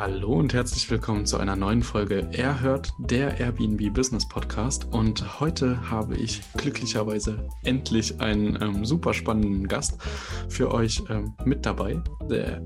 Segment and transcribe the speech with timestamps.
[0.00, 4.86] Hallo und herzlich willkommen zu einer neuen Folge Er hört der Airbnb Business Podcast.
[4.90, 10.00] Und heute habe ich glücklicherweise endlich einen ähm, super spannenden Gast
[10.48, 12.02] für euch ähm, mit dabei.
[12.30, 12.62] Der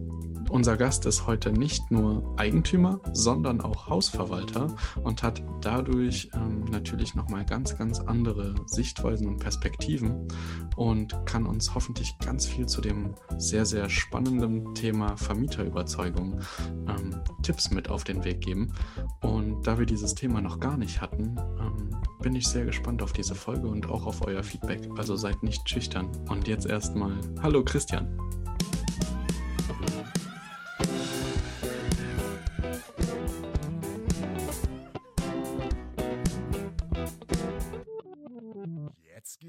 [0.50, 7.14] unser Gast ist heute nicht nur Eigentümer, sondern auch Hausverwalter und hat dadurch ähm, natürlich
[7.14, 10.28] nochmal ganz, ganz andere Sichtweisen und Perspektiven
[10.76, 16.40] und kann uns hoffentlich ganz viel zu dem sehr, sehr spannenden Thema Vermieterüberzeugung
[16.88, 18.72] ähm, Tipps mit auf den Weg geben.
[19.20, 21.90] Und da wir dieses Thema noch gar nicht hatten, ähm,
[22.22, 24.88] bin ich sehr gespannt auf diese Folge und auch auf euer Feedback.
[24.96, 26.08] Also seid nicht schüchtern.
[26.28, 28.18] Und jetzt erstmal, hallo Christian.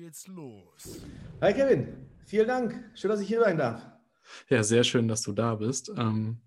[0.06, 1.02] Geht's los.
[1.42, 1.88] Hi Kevin,
[2.28, 2.92] vielen Dank.
[2.94, 3.81] Schön, dass ich hier sein darf.
[4.50, 5.92] Ja, sehr schön, dass du da bist.
[5.97, 6.42] Ähm,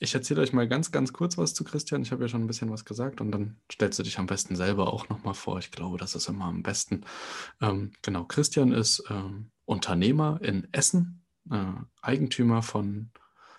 [0.00, 2.00] ich erzähle euch mal ganz, ganz kurz was zu Christian.
[2.00, 4.56] Ich habe ja schon ein bisschen was gesagt und dann stellst du dich am besten
[4.56, 5.58] selber auch nochmal vor.
[5.58, 7.04] Ich glaube, das ist immer am besten.
[7.60, 13.10] Ähm, genau, Christian ist ähm, Unternehmer in Essen, äh, Eigentümer von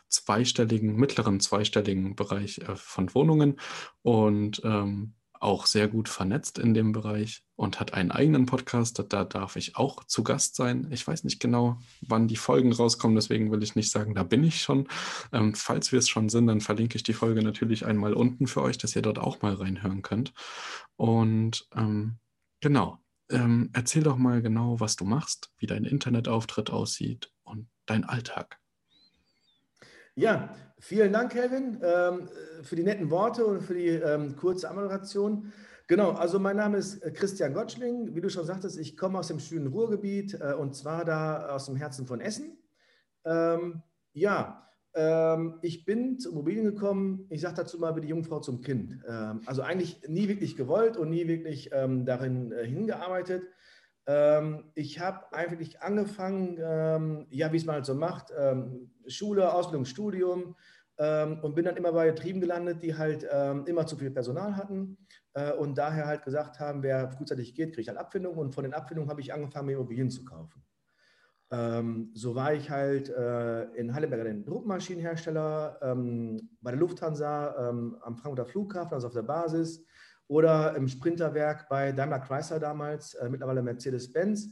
[0.10, 3.60] zweistelligen, mittleren zweistelligen Bereich äh, von Wohnungen
[4.02, 9.04] und ähm, auch sehr gut vernetzt in dem Bereich und hat einen eigenen Podcast.
[9.10, 10.88] Da darf ich auch zu Gast sein.
[10.92, 14.44] Ich weiß nicht genau, wann die Folgen rauskommen, deswegen will ich nicht sagen, da bin
[14.44, 14.88] ich schon.
[15.32, 18.62] Ähm, falls wir es schon sind, dann verlinke ich die Folge natürlich einmal unten für
[18.62, 20.34] euch, dass ihr dort auch mal reinhören könnt.
[20.96, 22.18] Und ähm,
[22.62, 28.04] genau, ähm, erzähl doch mal genau, was du machst, wie dein Internetauftritt aussieht und dein
[28.04, 28.60] Alltag.
[30.16, 32.30] Ja, vielen Dank, Kevin, ähm,
[32.64, 35.52] für die netten Worte und für die ähm, kurze Anmoderation.
[35.88, 38.16] Genau, also mein Name ist äh, Christian Gottschling.
[38.16, 41.66] Wie du schon sagtest, ich komme aus dem schönen Ruhrgebiet äh, und zwar da aus
[41.68, 42.58] dem Herzen von Essen.
[43.26, 43.82] Ähm,
[44.14, 44.62] ja,
[45.62, 49.04] ich bin zu Immobilien gekommen, ich sage dazu mal wie die Jungfrau zum Kind.
[49.46, 53.44] Also eigentlich nie wirklich gewollt und nie wirklich darin äh, hingearbeitet.
[54.08, 59.54] Ähm, ich habe eigentlich angefangen, ähm, ja, wie es man halt so macht, ähm, Schule,
[59.54, 60.56] Ausbildung, Studium
[60.98, 63.28] und bin dann immer bei Betrieben gelandet, die halt
[63.66, 64.98] immer zu viel Personal hatten
[65.34, 68.74] äh, und daher halt gesagt haben, wer frühzeitig geht, kriegt halt Abfindung und von den
[68.74, 70.64] Abfindungen habe ich angefangen, mir Immobilien zu kaufen.
[72.14, 75.80] so war ich halt äh, in Heidelberg den Druckmaschinenhersteller,
[76.62, 77.54] bei der Lufthansa
[78.02, 79.84] am Frankfurter Flughafen, also auf der Basis,
[80.28, 84.50] oder im Sprinterwerk bei Daimler Chrysler damals, äh, mittlerweile Mercedes-Benz.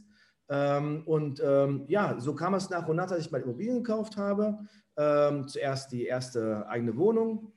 [0.48, 4.16] Ähm, und ähm, ja, so kam es nach und nach, dass ich meine Immobilien gekauft
[4.16, 4.58] habe.
[4.96, 7.52] Ähm, zuerst die erste eigene Wohnung.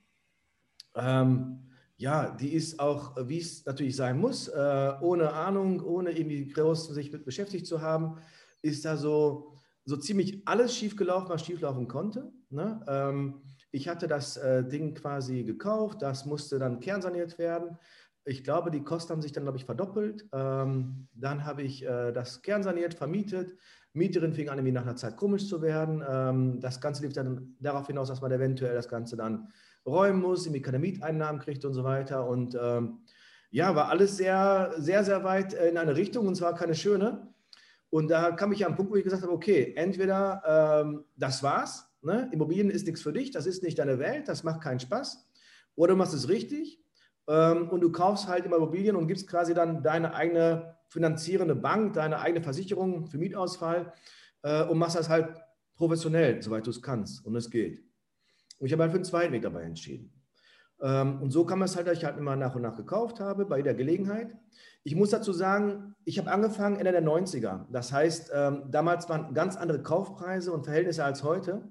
[0.96, 1.68] Ähm,
[1.98, 6.90] ja, die ist auch, wie es natürlich sein muss, äh, ohne Ahnung, ohne irgendwie groß
[6.90, 8.18] sich mit beschäftigt zu haben,
[8.62, 12.32] ist da so, so ziemlich alles schiefgelaufen, was schieflaufen konnte.
[12.50, 12.80] Ne?
[12.88, 13.42] Ähm,
[13.72, 17.78] ich hatte das äh, Ding quasi gekauft, das musste dann kernsaniert werden.
[18.28, 20.28] Ich glaube, die Kosten haben sich dann, glaube ich, verdoppelt.
[20.34, 23.56] Ähm, dann habe ich äh, das kernsaniert, vermietet.
[23.94, 26.04] Mieterin fing an, irgendwie nach einer Zeit komisch zu werden.
[26.06, 29.48] Ähm, das Ganze lief dann darauf hinaus, dass man eventuell das Ganze dann
[29.86, 32.28] räumen muss, irgendwie keine Mieteinnahmen kriegt und so weiter.
[32.28, 33.00] Und ähm,
[33.50, 37.34] ja, war alles sehr, sehr, sehr weit in eine Richtung und zwar keine schöne.
[37.90, 41.44] Und da kam ich an einen Punkt, wo ich gesagt habe, okay, entweder ähm, das
[41.44, 42.30] war's, ne?
[42.34, 45.26] Immobilien ist nichts für dich, das ist nicht deine Welt, das macht keinen Spaß,
[45.76, 46.84] oder du machst es richtig
[47.28, 52.42] und du kaufst halt Immobilien und gibst quasi dann deine eigene finanzierende Bank, deine eigene
[52.42, 53.92] Versicherung für Mietausfall
[54.44, 55.36] äh, und machst das halt
[55.76, 57.84] professionell, soweit du es kannst und es geht.
[58.60, 60.12] Und ich habe halt für den zweiten Weg dabei entschieden.
[60.82, 63.46] Ähm, und so kam es halt, dass ich halt immer nach und nach gekauft habe,
[63.46, 64.36] bei jeder Gelegenheit.
[64.84, 67.66] Ich muss dazu sagen, ich habe angefangen Ende der 90er.
[67.72, 71.70] Das heißt, ähm, damals waren ganz andere Kaufpreise und Verhältnisse als heute.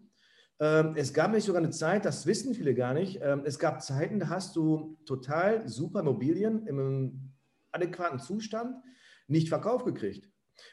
[0.59, 3.83] Ähm, es gab nicht sogar eine Zeit, das wissen viele gar nicht, ähm, es gab
[3.83, 7.33] Zeiten, da hast du total super Immobilien im
[7.73, 8.77] adäquaten Zustand
[9.29, 10.31] nicht verkauft gekriegt.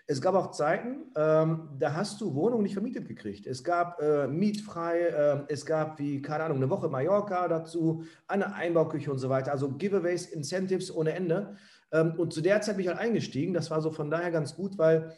[0.07, 3.45] Es gab auch Zeiten, ähm, da hast du Wohnungen nicht vermietet gekriegt.
[3.45, 9.11] Es gab äh, mietfrei, es gab wie, keine Ahnung, eine Woche Mallorca dazu, eine Einbauküche
[9.11, 9.51] und so weiter.
[9.51, 11.57] Also Giveaways, Incentives ohne Ende.
[11.91, 13.53] Und zu der Zeit bin ich halt eingestiegen.
[13.53, 15.13] Das war so von daher ganz gut, weil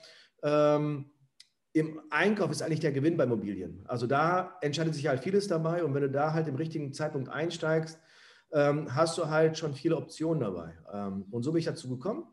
[1.75, 3.83] im Einkauf ist eigentlich der Gewinn bei Immobilien.
[3.85, 5.83] Also da entscheidet sich halt vieles dabei.
[5.83, 7.99] Und wenn du da halt im richtigen Zeitpunkt einsteigst,
[8.53, 10.77] ähm, hast du halt schon viele Optionen dabei.
[10.93, 12.23] Ähm, und so bin ich dazu gekommen.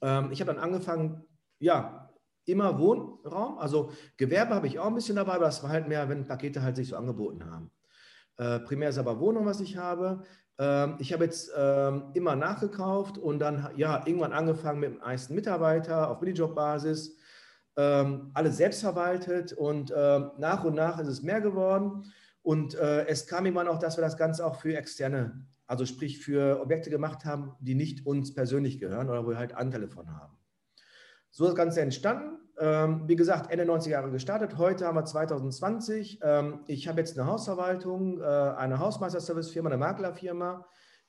[0.00, 1.24] Ähm, ich habe dann angefangen,
[1.58, 2.08] ja,
[2.44, 6.08] immer Wohnraum, also Gewerbe habe ich auch ein bisschen dabei, aber das war halt mehr,
[6.08, 7.72] wenn Pakete halt sich so angeboten haben.
[8.36, 10.22] Äh, primär ist aber Wohnung, was ich habe.
[10.98, 11.50] Ich habe jetzt
[12.14, 17.18] immer nachgekauft und dann ja irgendwann angefangen mit dem ersten Mitarbeiter auf Minijob-Basis.
[17.76, 22.04] Ähm, alles selbst verwaltet und äh, nach und nach ist es mehr geworden.
[22.42, 26.20] Und äh, es kam immer noch, dass wir das Ganze auch für externe, also sprich
[26.20, 30.08] für Objekte gemacht haben, die nicht uns persönlich gehören oder wo wir halt Anteile von
[30.10, 30.36] haben.
[31.30, 32.38] So ist das Ganze entstanden.
[32.58, 34.56] Ähm, wie gesagt, Ende 90er Jahre gestartet.
[34.56, 36.20] Heute haben wir 2020.
[36.22, 40.66] Ähm, ich habe jetzt eine Hausverwaltung, äh, eine Hausmeisterservice-Firma, eine Maklerfirma.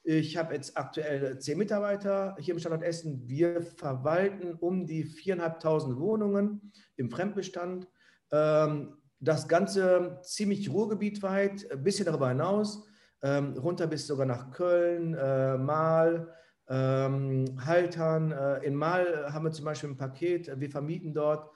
[0.10, 3.28] Ich habe jetzt aktuell zehn Mitarbeiter hier im Standort Essen.
[3.28, 7.90] Wir verwalten um die 4.500 Wohnungen im Fremdbestand.
[8.32, 12.88] Ähm, das Ganze ziemlich ruhrgebietweit, ein bisschen darüber hinaus,
[13.22, 16.34] runter bis sogar nach Köln, äh, Mal,
[16.70, 18.32] ähm, Haltern.
[18.32, 21.50] Äh, in Mal haben wir zum Beispiel ein Paket, wir vermieten dort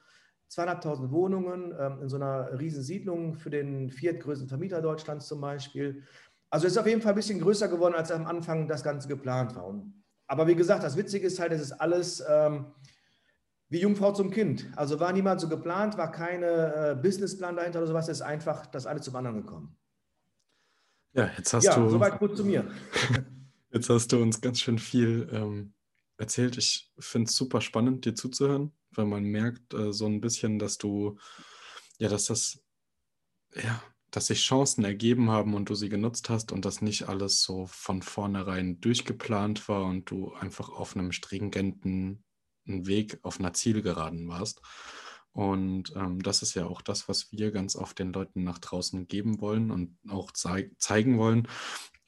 [0.50, 6.03] zweieinhalbtausend Wohnungen ähm, in so einer riesen Siedlung für den viertgrößten Vermieter Deutschlands zum Beispiel.
[6.51, 9.56] Also ist auf jeden Fall ein bisschen größer geworden, als am Anfang das Ganze geplant
[9.56, 9.81] war.
[10.27, 12.68] Aber wie gesagt, das Witzige ist halt, es ist alles ähm,
[13.69, 14.69] wie Jungfrau zum Kind.
[14.75, 18.65] Also war niemand so geplant, war keine äh, Businessplan dahinter oder sowas, es ist einfach
[18.65, 19.77] das eine zum anderen gekommen.
[21.13, 21.89] Ja, jetzt hast ja, du.
[21.89, 22.69] Soweit gut zu mir.
[23.74, 25.74] Jetzt hast du uns ganz schön viel ähm,
[26.18, 26.57] erzählt.
[26.57, 30.77] Ich finde es super spannend, dir zuzuhören, weil man merkt äh, so ein bisschen, dass
[30.77, 31.18] du,
[31.98, 32.59] ja, dass das,
[33.56, 33.81] ja,
[34.12, 37.66] dass sich Chancen ergeben haben und du sie genutzt hast und dass nicht alles so
[37.66, 42.24] von vornherein durchgeplant war und du einfach auf einem stringenten
[42.66, 44.62] Weg, auf einer Zielgeraden warst.
[45.34, 49.08] Und ähm, das ist ja auch das, was wir ganz oft den Leuten nach draußen
[49.08, 51.48] geben wollen und auch zei zeigen wollen.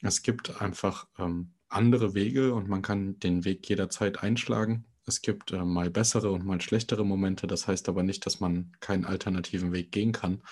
[0.02, 4.84] Es gibt einfach ähm, andere Wege und man kann den Weg jederzeit einschlagen.
[5.06, 7.46] Es gibt äh, mal bessere und mal schlechtere Momente.
[7.46, 10.42] Das heißt aber nicht, dass man keinen alternativen Weg gehen kann.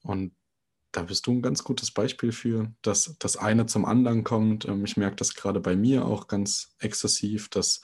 [0.00, 0.32] Und
[0.96, 4.64] da bist du ein ganz gutes Beispiel für, dass das eine zum anderen kommt.
[4.64, 7.82] Ähm, ich merke das gerade bei mir auch ganz exzessiv, dass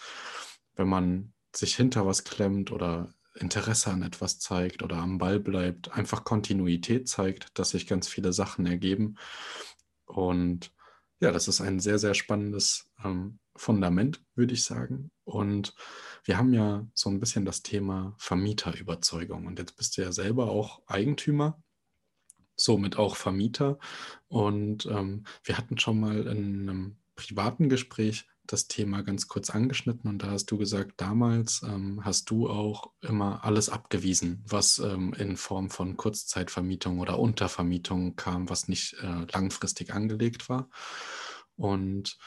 [0.76, 5.92] wenn man sich hinter was klemmt oder Interesse an etwas zeigt oder am Ball bleibt,
[5.92, 9.16] einfach Kontinuität zeigt, dass sich ganz viele Sachen ergeben.
[10.06, 10.72] Und
[11.20, 15.10] ja, das ist ein sehr, sehr spannendes ähm, Fundament, würde ich sagen.
[15.24, 15.74] Und
[16.24, 19.46] wir haben ja so ein bisschen das Thema Vermieterüberzeugung.
[19.46, 21.62] Und jetzt bist du ja selber auch Eigentümer,
[22.64, 23.78] somit auch Vermieter.
[24.28, 30.10] Und ähm, wir hatten schon mal in einem privaten Gespräch das Thema ganz kurz angeschnitten
[30.10, 35.14] und da hast du gesagt, damals ähm, hast du auch immer alles abgewiesen, was ähm,
[35.14, 40.68] in Form von Kurzzeitvermietung oder Untervermietung kam, was nicht äh, langfristig angelegt war.
[41.56, 42.18] Und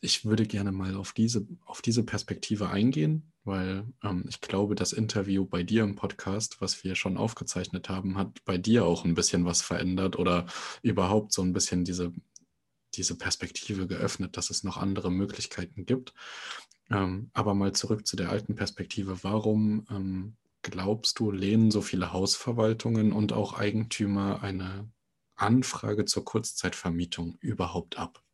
[0.00, 4.92] ich würde gerne mal auf diese, auf diese Perspektive eingehen, weil ähm, ich glaube, das
[4.92, 9.14] Interview bei dir im Podcast, was wir schon aufgezeichnet haben, hat bei dir auch ein
[9.14, 10.46] bisschen was verändert oder
[10.82, 12.12] überhaupt so ein bisschen diese,
[12.94, 16.12] diese Perspektive geöffnet, dass es noch andere Möglichkeiten gibt.
[16.90, 19.24] Ähm, aber mal zurück zu der alten Perspektive.
[19.24, 24.90] Warum ähm, glaubst du, lehnen so viele Hausverwaltungen und auch Eigentümer eine
[25.36, 28.25] Anfrage zur Kurzzeitvermietung überhaupt ab?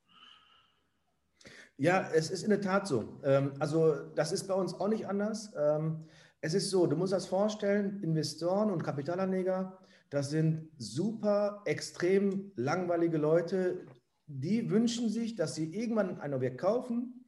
[1.83, 3.19] Ja, es ist in der Tat so.
[3.25, 5.53] Ähm, also das ist bei uns auch nicht anders.
[5.59, 6.05] Ähm,
[6.41, 13.19] es ist so, du musst das vorstellen, Investoren und Kapitalanleger, das sind super, extrem langweilige
[13.19, 13.85] Leute,
[14.29, 17.25] die wünschen sich, dass sie irgendwann ein Objekt kaufen,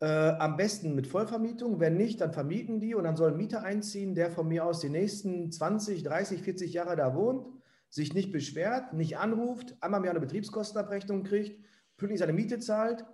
[0.00, 1.78] äh, am besten mit Vollvermietung.
[1.78, 4.80] Wenn nicht, dann vermieten die und dann soll ein Mieter einziehen, der von mir aus
[4.80, 7.46] die nächsten 20, 30, 40 Jahre da wohnt,
[7.90, 11.62] sich nicht beschwert, nicht anruft, einmal mehr eine Betriebskostenabrechnung kriegt,
[11.98, 13.04] pünktlich seine Miete zahlt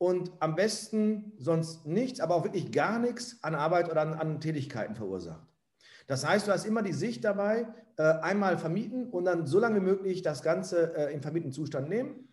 [0.00, 4.40] und am besten sonst nichts, aber auch wirklich gar nichts an Arbeit oder an, an
[4.40, 5.46] Tätigkeiten verursacht.
[6.06, 9.76] Das heißt, du hast immer die Sicht dabei, äh, einmal vermieten und dann so lange
[9.76, 12.30] wie möglich das Ganze äh, im vermieteten Zustand nehmen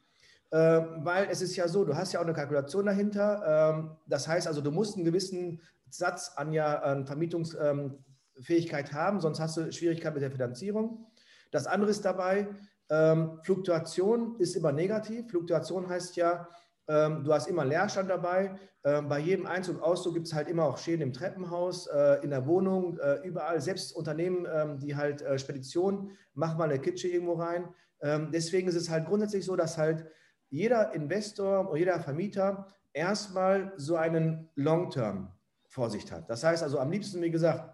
[0.50, 3.76] äh, weil es ist ja so, du hast ja auch eine Kalkulation dahinter.
[3.76, 9.40] Ähm, das heißt also, du musst einen gewissen Satz an, ja, an Vermietungsfähigkeit haben, sonst
[9.40, 11.06] hast du Schwierigkeiten mit der Finanzierung.
[11.52, 12.48] Das andere ist dabei,
[12.90, 15.30] ähm, Fluktuation ist immer negativ.
[15.30, 16.48] Fluktuation heißt ja,
[16.88, 18.56] Ähm, du hast immer Leerstand dabei.
[18.84, 22.30] Ähm, bei jedem Einzug Auszug gibt es halt immer auch Schäden im Treppenhaus, äh, in
[22.30, 23.60] der Wohnung, äh, überall.
[23.60, 27.68] Selbst Unternehmen, ähm, die halt äh, Speditionen, machen mal eine Kitsche irgendwo rein.
[28.02, 30.06] Ähm, deswegen ist es halt grundsätzlich so, dass halt
[30.50, 36.30] jeder Investor oder jeder Vermieter erstmal so einen Long-Term-Vorsicht hat.
[36.30, 37.74] Das heißt also am liebsten, wie gesagt,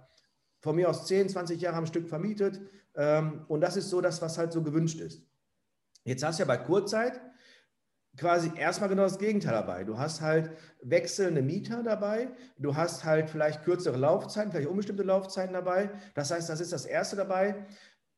[0.60, 2.62] von mir aus 10, 20 Jahre am Stück vermietet.
[2.96, 5.22] Ähm, und das ist so das, was halt so gewünscht ist.
[6.04, 7.22] Jetzt hast du ja bei Kurzzeit
[8.18, 9.84] quasi erstmal genau das Gegenteil dabei.
[9.84, 10.52] Du hast halt
[10.82, 15.90] wechselnde Mieter dabei, du hast halt vielleicht kürzere Laufzeiten, vielleicht unbestimmte Laufzeiten dabei.
[16.14, 17.66] Das heißt, das ist das Erste dabei,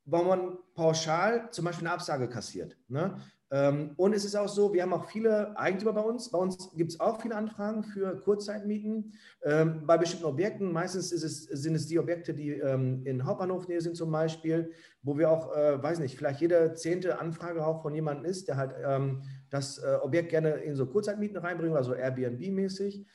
[0.06, 2.78] wo man pauschal zum Beispiel eine Absage kassiert.
[2.88, 3.20] Ne?
[3.52, 6.30] Ähm, und es ist auch so, wir haben auch viele Eigentümer bei uns.
[6.30, 10.72] Bei uns gibt es auch viele Anfragen für Kurzzeitmieten ähm, bei bestimmten Objekten.
[10.72, 14.72] Meistens es, sind es die Objekte, die ähm, in Hauptbahnhofnähe sind zum Beispiel,
[15.04, 18.58] wo wir auch, äh, weiß nicht, vielleicht jede zehnte Anfrage auch von jemandem ist, der
[18.58, 18.74] halt
[19.56, 23.06] das äh, Objekt gerne in so Kurzzeitmieten reinbringt, also Airbnb-mäßig.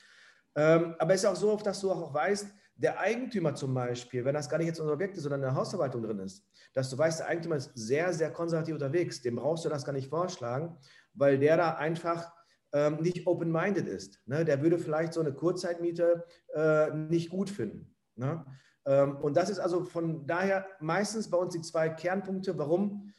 [0.53, 4.49] aber es ist auch so, dass du auch weißt, der Eigentümer zum Beispiel, wenn das
[4.49, 6.43] gar nicht jetzt unser Objekt ist, sondern in der Hausverwaltung drin ist,
[6.73, 9.93] dass du weißt, der Eigentümer ist sehr, sehr konservativ unterwegs, dem brauchst du das gar
[9.93, 10.77] nicht vorschlagen,
[11.13, 12.31] weil der da einfach
[12.73, 14.19] ähm, nicht open-minded ist.
[14.25, 14.45] Ne?
[14.45, 17.95] Der würde vielleicht so eine Kurzzeitmiete äh, nicht gut finden.
[18.15, 18.45] Ne?
[18.85, 23.13] Ähm, und das ist also von daher meistens bei uns die zwei Kernpunkte, warum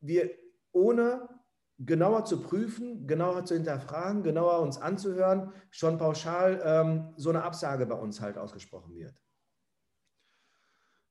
[0.00, 0.30] wir
[0.72, 1.28] ohne
[1.78, 7.86] genauer zu prüfen, genauer zu hinterfragen, genauer uns anzuhören, schon pauschal ähm, so eine Absage
[7.86, 9.14] bei uns halt ausgesprochen wird.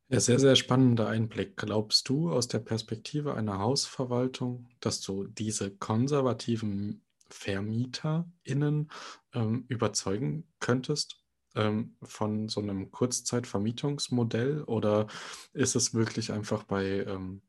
[0.10, 1.58] Ja, sehr, sehr spannender Einblick.
[1.58, 8.90] Glaubst du aus der Perspektive einer Hausverwaltung, dass du diese konservativen VermieterInnen
[9.34, 11.22] ähm, überzeugen könntest
[11.56, 14.64] ähm, von so einem Kurzzeitvermietungsmodell?
[14.64, 15.08] Oder
[15.52, 17.42] ist es wirklich einfach bei ähm,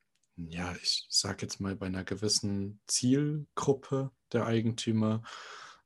[0.47, 5.23] ja, ich sage jetzt mal, bei einer gewissen Zielgruppe der Eigentümer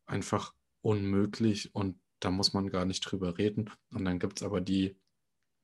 [0.06, 3.70] einfach unmöglich und da muss man gar nicht drüber reden.
[3.92, 4.96] Und dann gibt es aber die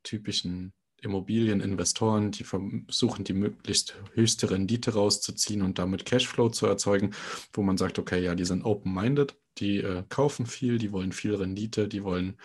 [0.02, 7.14] typischen Immobilieninvestoren, die versuchen, die möglichst höchste Rendite rauszuziehen und damit Cashflow zu erzeugen,
[7.52, 11.34] wo man sagt, okay, ja, die sind open-minded, die äh, kaufen viel, die wollen viel
[11.34, 12.36] Rendite, die wollen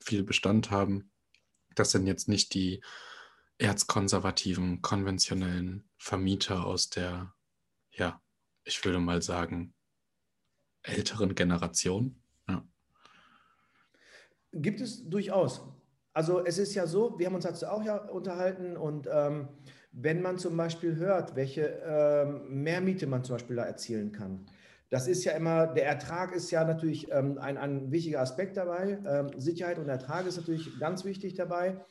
[0.00, 1.10] viel Bestand haben.
[1.74, 2.82] Das sind jetzt nicht die
[3.62, 7.32] erzkonservativen, konventionellen Vermieter aus der,
[7.92, 8.20] ja,
[8.64, 9.72] ich würde mal sagen,
[10.82, 12.20] älteren Generation.
[12.48, 12.66] Ja.
[14.52, 15.62] Gibt es durchaus.
[16.12, 19.48] Also es ist ja so, wir haben uns dazu auch ja unterhalten und ähm,
[19.92, 24.46] wenn man zum Beispiel hört, welche ähm, Mehrmiete man zum Beispiel da erzielen kann,
[24.90, 28.98] das ist ja immer, der Ertrag ist ja natürlich ähm, ein, ein wichtiger Aspekt dabei.
[29.06, 31.82] Ähm, Sicherheit und Ertrag ist natürlich ganz wichtig dabei.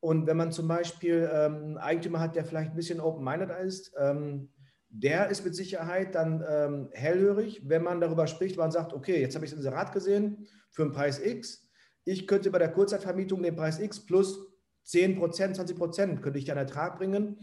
[0.00, 3.92] Und wenn man zum Beispiel ähm, einen Eigentümer hat, der vielleicht ein bisschen open-minded ist,
[3.98, 4.48] ähm,
[4.88, 9.34] der ist mit Sicherheit dann ähm, hellhörig, wenn man darüber spricht, man sagt, okay, jetzt
[9.34, 11.68] habe ich das Inserat gesehen für einen Preis X.
[12.04, 14.50] Ich könnte bei der Kurzzeitvermietung den Preis X plus
[14.84, 17.36] 10 Prozent, 20 Prozent könnte ich dann Ertrag bringen.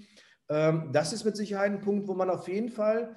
[0.50, 3.16] Ähm, das ist mit Sicherheit ein Punkt, wo man auf jeden Fall,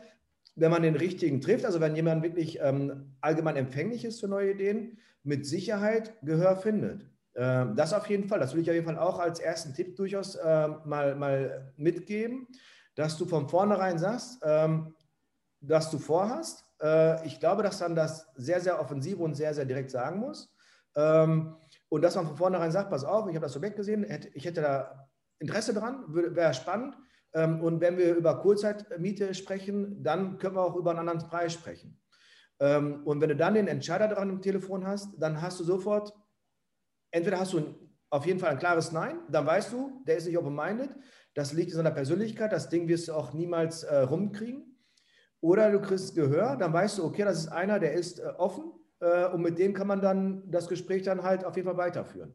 [0.54, 4.52] wenn man den richtigen trifft, also wenn jemand wirklich ähm, allgemein empfänglich ist für neue
[4.52, 7.09] Ideen, mit Sicherheit Gehör findet.
[7.34, 9.96] Ähm, das auf jeden Fall, das will ich auf jeden Fall auch als ersten Tipp
[9.96, 12.48] durchaus äh, mal, mal mitgeben,
[12.94, 14.94] dass du von vornherein sagst, ähm,
[15.60, 16.64] dass du vorhast.
[16.82, 20.52] Äh, ich glaube, dass dann das sehr, sehr offensiv und sehr, sehr direkt sagen muss.
[20.96, 21.56] Ähm,
[21.88, 24.62] und dass man von vornherein sagt, pass auf, ich habe das Objekt gesehen, ich hätte
[24.62, 25.08] da
[25.38, 26.96] Interesse dran, wäre spannend.
[27.32, 31.52] Ähm, und wenn wir über Kurzzeitmiete sprechen, dann können wir auch über einen anderen Preis
[31.52, 32.00] sprechen.
[32.58, 36.12] Ähm, und wenn du dann den Entscheider dran im Telefon hast, dann hast du sofort
[37.10, 37.74] entweder hast du
[38.10, 40.90] auf jeden Fall ein klares Nein, dann weißt du, der ist nicht open-minded,
[41.34, 44.66] das liegt in seiner Persönlichkeit, das Ding wirst du auch niemals äh, rumkriegen.
[45.40, 48.72] Oder du kriegst Gehör, dann weißt du, okay, das ist einer, der ist äh, offen
[48.98, 52.34] äh, und mit dem kann man dann das Gespräch dann halt auf jeden Fall weiterführen.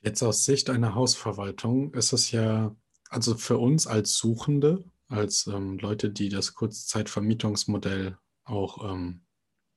[0.00, 2.76] Jetzt aus Sicht einer Hausverwaltung ist es ja,
[3.08, 9.23] also für uns als Suchende, als ähm, Leute, die das Kurzzeitvermietungsmodell auch ähm,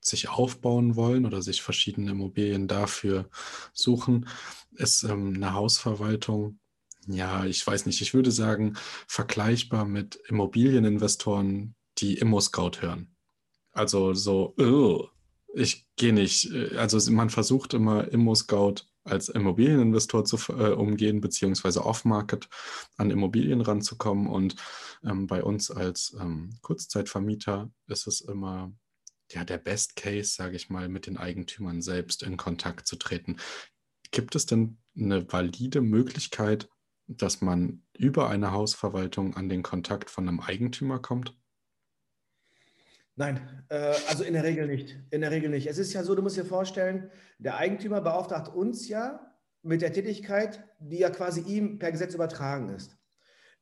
[0.08, 3.30] sich aufbauen wollen oder sich verschiedene Immobilien dafür
[3.74, 4.28] suchen,
[4.76, 6.60] ist ähm, eine Hausverwaltung,
[7.08, 8.76] ja, ich weiß nicht, ich würde sagen,
[9.08, 13.16] vergleichbar mit Immobilieninvestoren, die Immo-Scout hören.
[13.72, 15.08] Also so, oh,
[15.54, 21.86] ich gehe nicht, äh, also man versucht immer Immo-Scout als Immobilieninvestor zu äh, umgehen, beziehungsweise
[21.86, 22.50] off-market
[22.98, 24.28] an Immobilien ranzukommen.
[24.28, 24.56] Und
[25.04, 28.72] ähm, bei uns als ähm, Kurzzeitvermieter ist es immer
[29.32, 33.38] ja, der Best Case, sage ich mal, mit den Eigentümern selbst in Kontakt zu treten.
[34.12, 36.70] Gibt es denn eine valide Möglichkeit,
[37.08, 41.38] dass man über eine Hausverwaltung an den Kontakt von einem Eigentümer kommt?
[43.16, 44.96] Nein, äh, also in der Regel nicht.
[45.10, 45.68] In der Regel nicht.
[45.68, 49.92] Es ist ja so, du musst dir vorstellen, der Eigentümer beauftragt uns ja mit der
[49.92, 52.96] Tätigkeit, die ja quasi ihm per Gesetz übertragen ist.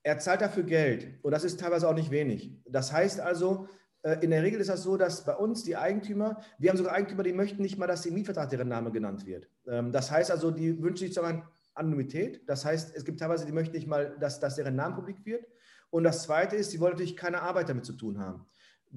[0.04, 2.52] Er zahlt dafür Geld und das ist teilweise auch nicht wenig.
[2.66, 3.68] Das heißt also,
[4.22, 7.24] in der Regel ist das so, dass bei uns die Eigentümer, wir haben sogar Eigentümer,
[7.24, 9.50] die möchten nicht mal, dass im Mietvertrag deren Name genannt wird.
[9.68, 12.48] Ähm, das heißt also, die wünschen sich sogar Anonymität.
[12.48, 15.46] Das heißt, es gibt teilweise, die möchten nicht mal, dass, dass deren Name publik wird.
[15.90, 18.46] Und das Zweite ist, sie wollen natürlich keine Arbeit damit zu tun haben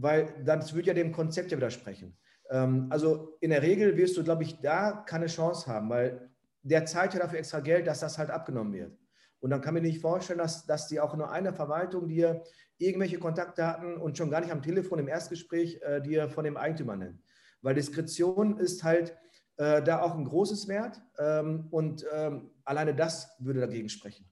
[0.01, 2.17] weil das würde ja dem Konzept ja widersprechen.
[2.51, 6.31] Ähm, also in der Regel wirst du, glaube ich, da keine Chance haben, weil
[6.63, 8.97] der zahlt ja dafür extra Geld, dass das halt abgenommen wird.
[9.41, 12.43] Und dann kann man mir nicht vorstellen, dass, dass die auch nur eine Verwaltung dir
[12.79, 16.97] irgendwelche Kontaktdaten und schon gar nicht am Telefon im Erstgespräch äh, dir von dem Eigentümer
[16.97, 17.23] nennt.
[17.61, 19.17] Weil Diskretion ist halt
[19.57, 24.31] äh, da auch ein großes Wert ähm, und ähm, alleine das würde dagegen sprechen.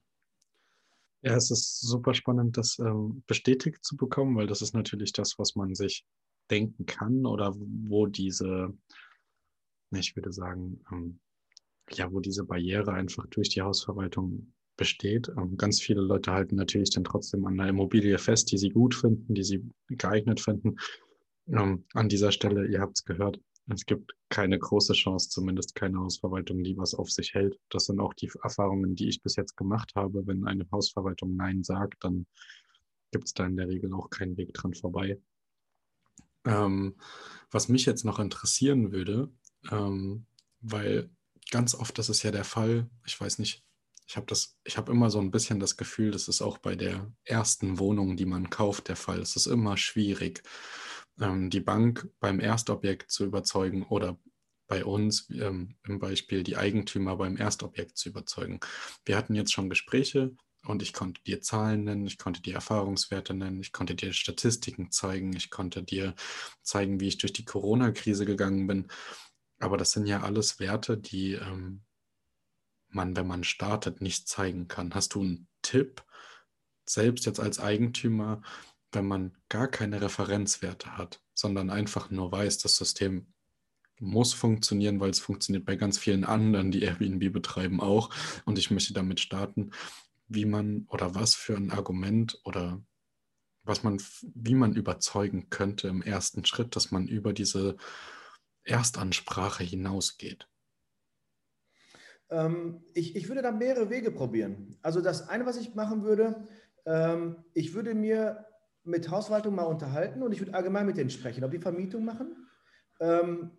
[1.23, 5.39] Ja, es ist super spannend, das ähm, bestätigt zu bekommen, weil das ist natürlich das,
[5.39, 6.07] was man sich
[6.51, 8.73] denken kann oder wo diese,
[9.93, 11.19] ich würde sagen, ähm,
[11.91, 15.29] ja, wo diese Barriere einfach durch die Hausverwaltung besteht.
[15.37, 18.95] Ähm, ganz viele Leute halten natürlich dann trotzdem an der Immobilie fest, die sie gut
[18.95, 20.77] finden, die sie geeignet finden.
[21.49, 25.99] Ähm, an dieser Stelle, ihr habt es gehört, es gibt keine große Chance, zumindest keine
[25.99, 27.59] Hausverwaltung, die was auf sich hält.
[27.71, 30.27] Das sind auch die Erfahrungen, die ich bis jetzt gemacht habe.
[30.27, 32.27] Wenn eine Hausverwaltung Nein sagt, dann
[33.11, 35.19] gibt es da in der Regel auch keinen Weg dran vorbei.
[36.45, 36.95] Ähm,
[37.51, 39.33] was mich jetzt noch interessieren würde,
[39.71, 40.27] ähm,
[40.61, 41.11] weil
[41.51, 43.66] ganz oft das ist ja der Fall, ich weiß nicht,
[44.07, 46.77] ich habe das, ich habe immer so ein bisschen das Gefühl, das ist auch bei
[46.77, 49.21] der ersten Wohnung, die man kauft, der Fall.
[49.21, 50.43] Es ist immer schwierig
[51.21, 54.19] ähm, die Bank beim Erstobjekt zu überzeugen oder
[54.69, 58.61] bei uns ähm, im Beispiel die Eigentümer beim Erstobjekt zu überzeugen.
[59.05, 63.35] Wir hatten jetzt schon Gespräche und ich konnte dir Zahlen nennen, ich konnte dir Erfahrungswerte
[63.35, 66.15] nennen, ich konnte dir Statistiken zeigen, ich konnte dir
[66.63, 68.89] zeigen, wie ich durch die Corona-Krise gegangen bin.
[69.59, 71.86] Aber das sind ja alles Werte, die ähm,
[72.89, 74.95] man, wenn man startet, nicht zeigen kann.
[74.95, 76.05] Hast du einen Tipp,
[76.85, 78.43] selbst jetzt als Eigentümer,
[78.93, 83.27] wenn man gar keine Referenzwerte hat, sondern einfach nur weiß, das System
[83.99, 88.11] muss funktionieren, weil es funktioniert bei ganz vielen anderen, die Airbnb betreiben auch.
[88.45, 89.71] Und ich möchte damit starten,
[90.29, 92.83] wie man oder was für ein Argument oder
[93.63, 94.01] was man,
[94.35, 97.77] wie man überzeugen könnte im ersten Schritt, dass man über diese
[98.65, 100.49] Erstansprache hinausgeht.
[102.31, 104.77] Ähm, ich, ich würde da mehrere Wege probieren.
[104.83, 106.47] Also das eine, was ich machen würde,
[106.85, 108.47] ähm, ich würde mir
[108.85, 112.49] mit Hausverwaltung mal unterhalten und ich würde allgemein mit denen sprechen, ob die Vermietung machen.
[113.01, 113.51] Ähm,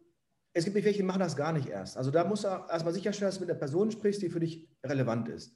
[0.54, 1.98] es gibt nicht welche, die machen das gar nicht erst.
[1.98, 4.68] Also da musst du erstmal sicherstellen, dass du mit einer Person sprichst, die für dich
[4.84, 5.56] relevant ist.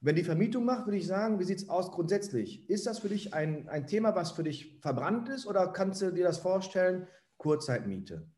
[0.00, 2.68] Wenn die Vermietung macht, würde ich sagen, wie sieht es aus grundsätzlich?
[2.70, 6.12] Ist das für dich ein, ein Thema, was für dich verbrannt ist oder kannst du
[6.12, 8.28] dir das vorstellen, Kurzzeitmiete?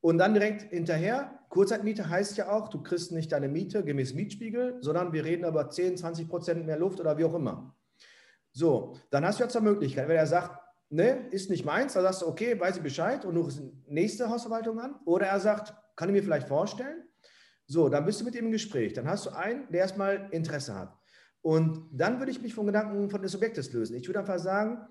[0.00, 4.78] Und dann direkt hinterher, Kurzzeitmiete heißt ja auch, du kriegst nicht deine Miete gemäß Mietspiegel,
[4.80, 7.74] sondern wir reden über 10, 20 Prozent mehr Luft oder wie auch immer.
[8.52, 10.58] So, dann hast du ja zur Möglichkeit, wenn er sagt,
[10.90, 14.28] ne, ist nicht meins, dann sagst du, okay, weiß ich Bescheid und du rufst nächste
[14.28, 14.96] Hausverwaltung an.
[15.04, 17.04] Oder er sagt, kann ich mir vielleicht vorstellen.
[17.66, 18.92] So, dann bist du mit ihm im Gespräch.
[18.92, 20.96] Dann hast du einen, der erstmal Interesse hat.
[21.42, 23.96] Und dann würde ich mich von Gedanken von des Objektes lösen.
[23.96, 24.86] Ich würde einfach sagen,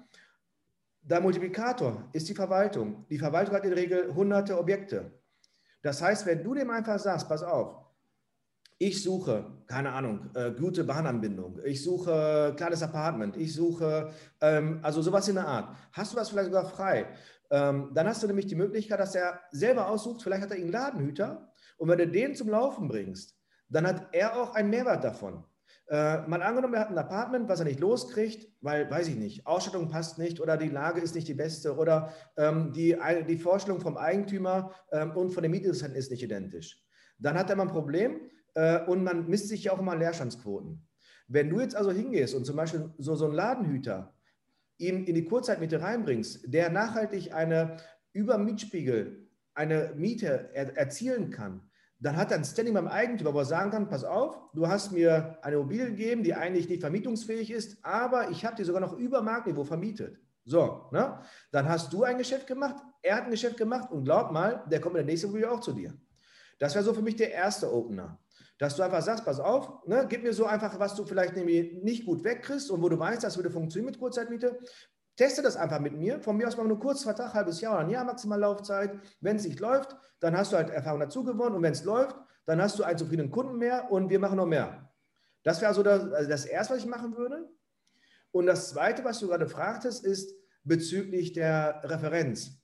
[1.02, 3.06] der Multiplikator ist die Verwaltung.
[3.10, 5.12] Die Verwaltung hat in der Regel hunderte Objekte.
[5.86, 7.76] Das heißt, wenn du dem einfach sagst, pass auf,
[8.80, 14.10] ich suche, keine Ahnung, äh, gute Bahnanbindung, ich suche kleines Apartment, ich suche,
[14.42, 15.76] ähm, also sowas in der Art.
[15.92, 17.06] Hast du das vielleicht sogar frei?
[17.52, 20.72] Ähm, dann hast du nämlich die Möglichkeit, dass er selber aussucht, vielleicht hat er einen
[20.72, 23.38] Ladenhüter und wenn du den zum Laufen bringst,
[23.70, 25.44] dann hat er auch einen Mehrwert davon.
[25.88, 29.46] Äh, mal angenommen, er hat ein Apartment, was er nicht loskriegt, weil, weiß ich nicht,
[29.46, 33.80] Ausstattung passt nicht oder die Lage ist nicht die beste oder ähm, die, die Vorstellung
[33.80, 36.84] vom Eigentümer ähm, und von dem Mietinteressenten ist nicht identisch.
[37.20, 38.20] Dann hat er mal ein Problem,
[38.56, 40.82] äh, und man misst sich ja auch immer Leerstandsquoten.
[41.28, 44.14] Wenn du jetzt also hingehst und zum Beispiel so, so einen Ladenhüter
[44.78, 47.78] ihn in die Kurzzeitmiete reinbringst, der nachhaltig eine
[48.12, 51.70] über Mietspiegel eine Miete er, erzielen kann,
[52.00, 54.92] dann hat er ein Standing beim Eigentümer, wo er sagen kann, pass auf, du hast
[54.92, 58.94] mir eine Immobilie gegeben, die eigentlich nicht vermietungsfähig ist, aber ich habe die sogar noch
[58.98, 60.20] über Marktniveau vermietet.
[60.44, 61.20] So, ne?
[61.52, 64.80] dann hast du ein Geschäft gemacht, er hat ein Geschäft gemacht und glaub mal, der
[64.80, 65.94] kommt in der nächsten Immobilie auch zu dir.
[66.60, 68.20] Das wäre so für mich der erste Opener
[68.58, 71.84] dass du einfach sagst, pass auf, ne, gib mir so einfach, was du vielleicht nämlich
[71.84, 74.58] nicht gut wegkriegst und wo du weißt, das würde funktionieren mit Kurzzeitmiete.
[75.16, 76.20] Teste das einfach mit mir.
[76.20, 79.00] Von mir aus mal nur kurz Vertrag, halbes Jahr oder ein Jahr maximal Laufzeit.
[79.22, 82.18] Wenn es nicht läuft, dann hast du halt Erfahrung dazu gewonnen und wenn es läuft,
[82.46, 84.92] dann hast du einen zufriedenen Kunden mehr und wir machen noch mehr.
[85.44, 87.50] Das wäre also das, also das Erste, was ich machen würde.
[88.32, 92.60] Und das Zweite, was du gerade fragtest, ist, bezüglich der Referenz.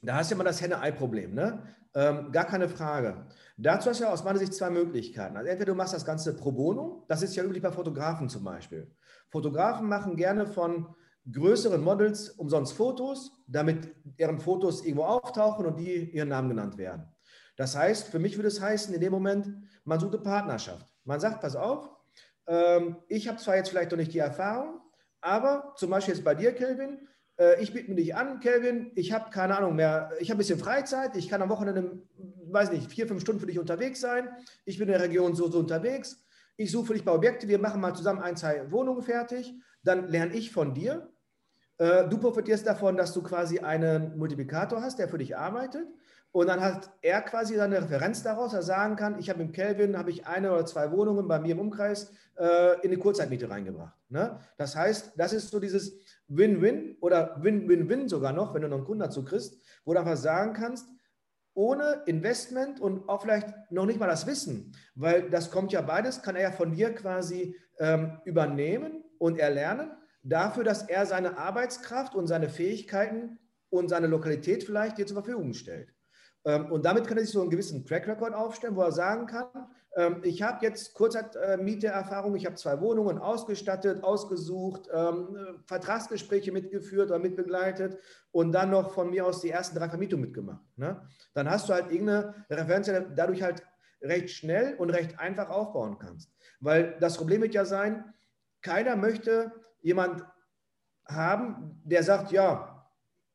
[0.00, 1.74] Da hast du ja mal das Henne-Ei-Problem, ne?
[1.94, 3.26] Ähm, gar keine Frage.
[3.56, 5.36] Dazu hast du ja aus meiner Sicht zwei Möglichkeiten.
[5.36, 8.44] Also entweder du machst das Ganze pro bono, das ist ja üblich bei Fotografen zum
[8.44, 8.94] Beispiel.
[9.30, 10.94] Fotografen machen gerne von
[11.32, 17.08] größeren Models umsonst Fotos, damit deren Fotos irgendwo auftauchen und die ihren Namen genannt werden.
[17.56, 19.48] Das heißt, für mich würde es heißen, in dem Moment,
[19.84, 20.86] man sucht eine Partnerschaft.
[21.04, 21.90] Man sagt, pass auf,
[22.46, 24.80] ähm, ich habe zwar jetzt vielleicht noch nicht die Erfahrung,
[25.20, 27.08] aber zum Beispiel jetzt bei dir, Kelvin,
[27.38, 30.38] äh, ich biete mir dich an, Kelvin, ich habe keine Ahnung mehr, ich habe ein
[30.38, 32.02] bisschen Freizeit, ich kann am Wochenende,
[32.50, 34.28] weiß nicht, vier, fünf Stunden für dich unterwegs sein,
[34.64, 36.24] ich bin in der Region so, so unterwegs,
[36.56, 40.08] ich suche für dich bei Objekte, wir machen mal zusammen ein, zwei Wohnungen fertig, dann
[40.08, 41.10] lerne ich von dir,
[41.78, 45.86] du profitierst davon, dass du quasi einen Multiplikator hast, der für dich arbeitet.
[46.36, 49.96] Und dann hat er quasi seine Referenz daraus, er sagen kann, ich habe im Kelvin,
[49.96, 53.94] habe ich eine oder zwei Wohnungen bei mir im Umkreis äh, in die Kurzzeitmiete reingebracht.
[54.10, 54.38] Ne?
[54.58, 55.96] Das heißt, das ist so dieses
[56.28, 60.18] Win-Win oder Win-Win-Win sogar noch, wenn du noch einen Kunden dazu kriegst, wo du einfach
[60.18, 60.86] sagen kannst,
[61.54, 66.20] ohne Investment und auch vielleicht noch nicht mal das Wissen, weil das kommt ja beides,
[66.20, 69.90] kann er ja von dir quasi ähm, übernehmen und erlernen
[70.28, 73.38] dafür, dass er seine Arbeitskraft und seine Fähigkeiten
[73.70, 75.92] und seine Lokalität vielleicht dir zur Verfügung stellt.
[76.44, 79.26] Ähm, und damit kann er sich so einen gewissen Track Record aufstellen, wo er sagen
[79.26, 79.48] kann,
[79.96, 87.18] ähm, ich habe jetzt Kurzzeitmieterfahrung, ich habe zwei Wohnungen ausgestattet, ausgesucht, ähm, Vertragsgespräche mitgeführt oder
[87.18, 87.98] mitbegleitet
[88.30, 90.64] und dann noch von mir aus die ersten drei Vermietungen mitgemacht.
[90.76, 91.00] Ne?
[91.34, 93.62] Dann hast du halt irgendeine Referenz, die dadurch halt
[94.02, 96.30] recht schnell und recht einfach aufbauen kannst.
[96.60, 98.04] Weil das Problem wird ja sein,
[98.62, 99.52] keiner möchte
[99.86, 100.24] jemand
[101.06, 102.72] haben, der sagt, ja,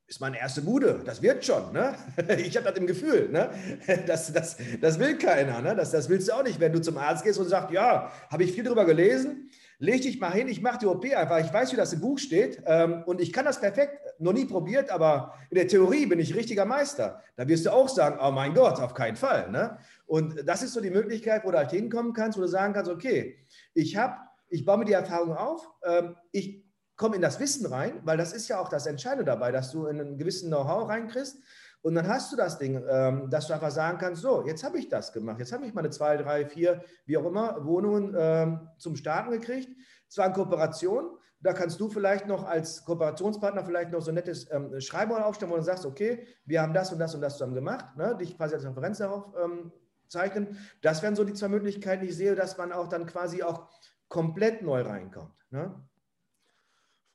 [0.06, 1.72] ist meine erste Bude, das wird schon.
[1.72, 1.94] Ne?
[2.36, 3.30] Ich habe das im Gefühl.
[3.30, 3.50] Ne?
[4.06, 5.62] Das, das, das will keiner.
[5.62, 5.74] Ne?
[5.74, 8.44] Das, das willst du auch nicht, wenn du zum Arzt gehst und sagst, ja, habe
[8.44, 11.38] ich viel darüber gelesen, leg dich mal hin, ich mache die OP einfach.
[11.38, 13.98] Ich weiß, wie das im Buch steht ähm, und ich kann das perfekt.
[14.18, 17.22] Noch nie probiert, aber in der Theorie bin ich richtiger Meister.
[17.36, 19.50] Da wirst du auch sagen, oh mein Gott, auf keinen Fall.
[19.50, 19.78] Ne?
[20.04, 22.90] Und das ist so die Möglichkeit, wo du halt hinkommen kannst, wo du sagen kannst,
[22.90, 23.38] okay,
[23.72, 24.16] ich habe
[24.52, 26.64] ich baue mir die Erfahrung auf, ähm, ich
[26.96, 29.86] komme in das Wissen rein, weil das ist ja auch das Entscheidende dabei, dass du
[29.86, 31.38] in einen gewissen Know-how reinkriegst.
[31.80, 34.78] Und dann hast du das Ding, ähm, dass du einfach sagen kannst, so, jetzt habe
[34.78, 38.68] ich das gemacht, jetzt habe ich meine zwei, drei, vier, wie auch immer, Wohnungen ähm,
[38.78, 39.68] zum Starten gekriegt,
[40.08, 44.48] zwar in Kooperation, da kannst du vielleicht noch als Kooperationspartner vielleicht noch so ein nettes
[44.52, 47.54] ähm, Schreiben aufstellen, wo du sagst, okay, wir haben das und das und das zusammen
[47.54, 49.72] gemacht, ne, dich quasi als Referenz darauf ähm,
[50.06, 50.58] zeichnen.
[50.82, 53.68] Das wären so die zwei Möglichkeiten, die ich sehe, dass man auch dann quasi auch
[54.12, 55.32] komplett neu reinkommt.
[55.50, 55.74] Ne?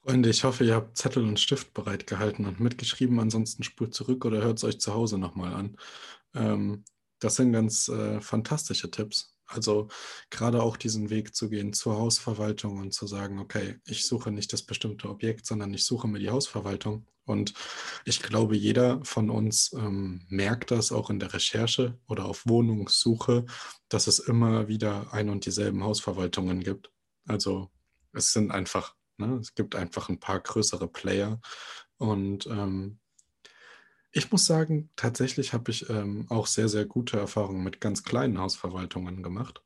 [0.02, 3.20] Freunde, ich hoffe, ihr habt Zettel und Stift bereitgehalten und mitgeschrieben.
[3.20, 5.78] Ansonsten spurt zurück oder hört es euch zu Hause nochmal an.
[6.34, 6.86] Ähm,
[7.20, 9.37] das sind ganz äh, fantastische Tipps.
[9.48, 9.88] Also
[10.30, 14.52] gerade auch diesen Weg zu gehen zur Hausverwaltung und zu sagen, okay, ich suche nicht
[14.54, 17.08] das bestimmte Objekt, sondern ich suche mir die Hausverwaltung.
[17.26, 17.54] Und
[18.06, 23.46] ich glaube, jeder von uns ähm, merkt das auch in der Recherche oder auf Wohnungssuche,
[23.90, 26.90] dass es immer wieder ein und dieselben Hausverwaltungen gibt.
[27.26, 27.70] Also
[28.14, 31.42] es sind einfach, ne, es gibt einfach ein paar größere Player.
[31.98, 33.00] Und ähm,
[34.12, 38.40] ich muss sagen, tatsächlich habe ich ähm, auch sehr, sehr gute Erfahrungen mit ganz kleinen
[38.40, 39.62] Hausverwaltungen gemacht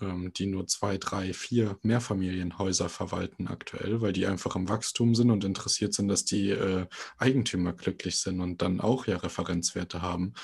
[0.00, 5.30] ähm, die nur zwei, drei, vier Mehrfamilienhäuser verwalten aktuell, weil die einfach im Wachstum sind
[5.30, 6.86] und interessiert sind, dass die äh,
[7.18, 10.34] Eigentümer glücklich sind und dann auch ja Referenzwerte haben,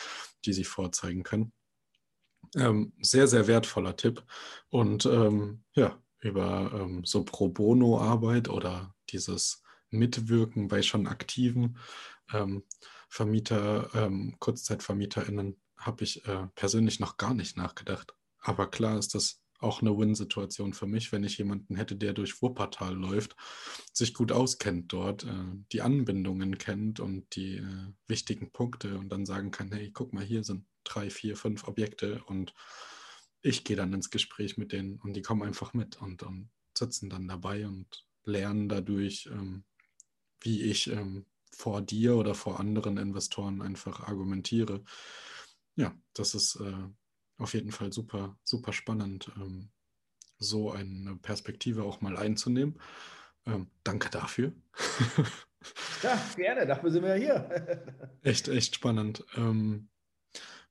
[0.44, 1.52] die sie vorzeigen können.
[2.56, 4.24] Ähm, sehr, sehr wertvoller Tipp.
[4.70, 11.76] Und ähm, ja, über ähm, so Pro Bono-Arbeit oder dieses Mitwirken bei schon aktiven
[12.32, 12.62] ähm,
[13.12, 18.14] Vermieter, ähm, KurzzeitvermieterInnen habe ich äh, persönlich noch gar nicht nachgedacht.
[18.38, 22.40] Aber klar ist das auch eine Win-Situation für mich, wenn ich jemanden hätte, der durch
[22.40, 23.36] Wuppertal läuft,
[23.92, 29.26] sich gut auskennt dort, äh, die Anbindungen kennt und die äh, wichtigen Punkte und dann
[29.26, 32.54] sagen kann, hey, guck mal, hier sind drei, vier, fünf Objekte und
[33.42, 37.10] ich gehe dann ins Gespräch mit denen und die kommen einfach mit und, und sitzen
[37.10, 39.64] dann dabei und lernen dadurch, ähm,
[40.40, 44.82] wie ich ähm, vor dir oder vor anderen Investoren einfach argumentiere.
[45.76, 46.88] Ja, das ist äh,
[47.38, 49.70] auf jeden Fall super, super spannend, ähm,
[50.38, 52.78] so eine Perspektive auch mal einzunehmen.
[53.46, 54.52] Ähm, danke dafür.
[56.02, 57.84] ja, gerne, dafür sind wir hier.
[58.22, 59.24] echt, echt spannend.
[59.36, 59.88] Ähm,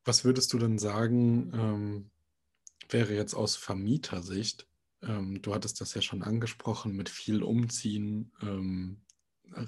[0.04, 2.12] was würdest du denn sagen, ähm,
[2.90, 4.68] wäre jetzt aus Vermietersicht,
[5.04, 9.02] ähm, du hattest das ja schon angesprochen, mit viel Umziehen, ähm,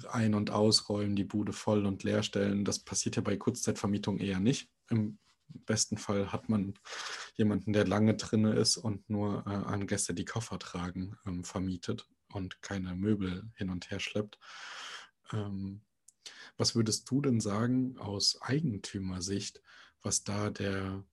[0.08, 2.64] ein- und ausräumen, die Bude voll und leer stellen.
[2.64, 4.70] Das passiert ja bei Kurzzeitvermietung eher nicht.
[4.90, 5.18] Im
[5.48, 6.74] besten Fall hat man
[7.36, 12.08] jemanden, der lange drinne ist und nur äh, an Gäste, die Koffer tragen, ähm, vermietet
[12.32, 14.38] und keine Möbel hin und her schleppt.
[15.32, 15.82] Ähm,
[16.56, 19.62] was würdest du denn sagen aus Eigentümersicht,
[20.02, 21.04] was da der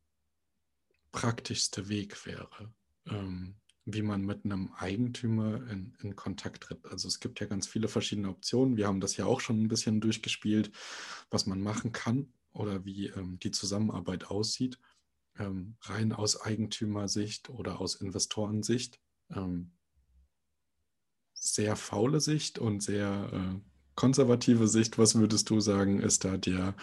[1.11, 2.73] praktischste Weg wäre,
[3.07, 3.55] ähm,
[3.85, 6.85] wie man mit einem Eigentümer in, in, Kontakt tritt?
[6.85, 8.77] Also es gibt ja ganz viele verschiedene Optionen.
[8.77, 10.71] Wir haben das ja auch schon ein bisschen durchgespielt,
[11.29, 14.79] was man machen kann oder wie ähm, die Zusammenarbeit aussieht,
[15.39, 18.99] ähm, rein aus Eigentümersicht oder aus Investorensicht.
[19.29, 19.71] Ähm,
[21.33, 26.75] sehr faule Sicht und sehr äh, konservative Sicht, was würdest du sagen, ist da der,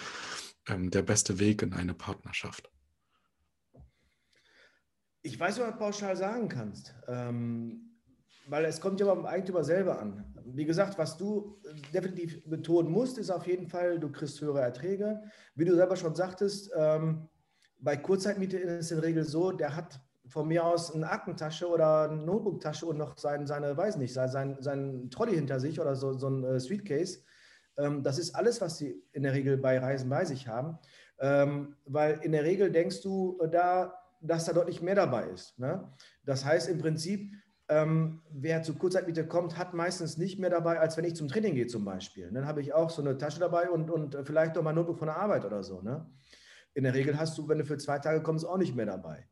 [0.67, 2.71] ähm, der beste Weg in eine Partnerschaft?
[5.23, 7.91] Ich weiß, was du pauschal sagen kannst, ähm,
[8.47, 10.25] weil es kommt ja beim Eigentümer selber an.
[10.45, 11.61] Wie gesagt, was du
[11.93, 15.23] definitiv betonen musst, ist auf jeden Fall, du kriegst höhere Erträge.
[15.55, 17.29] Wie du selber schon sagtest, ähm,
[17.81, 21.69] bei Kurzzeitmiete ist es in der Regel so, der hat von mir aus eine Aktentasche
[21.69, 25.97] oder eine Notebooktasche und noch sein, seine, weiß nicht, sein, sein Trolley hinter sich oder
[25.97, 27.21] so, so ein äh, Suitcase.
[27.77, 30.79] Ähm, das ist alles, was sie in der Regel bei Reisen bei sich haben.
[31.21, 35.59] Ähm, weil in der Regel denkst du äh, da, dass da deutlich mehr dabei ist.
[35.59, 35.93] Ne?
[36.25, 37.33] Das heißt im Prinzip,
[37.69, 41.55] ähm, wer zu Kurzzeitmiete kommt, hat meistens nicht mehr dabei, als wenn ich zum Training
[41.55, 42.31] gehe zum Beispiel.
[42.33, 45.09] Dann habe ich auch so eine Tasche dabei und, und vielleicht noch mein Notebook von
[45.09, 45.83] der Arbeit oder so.
[45.83, 46.11] Ne?
[46.75, 49.29] In der Regel hast du, wenn du für zwei Tage kommst, auch nicht mehr dabei.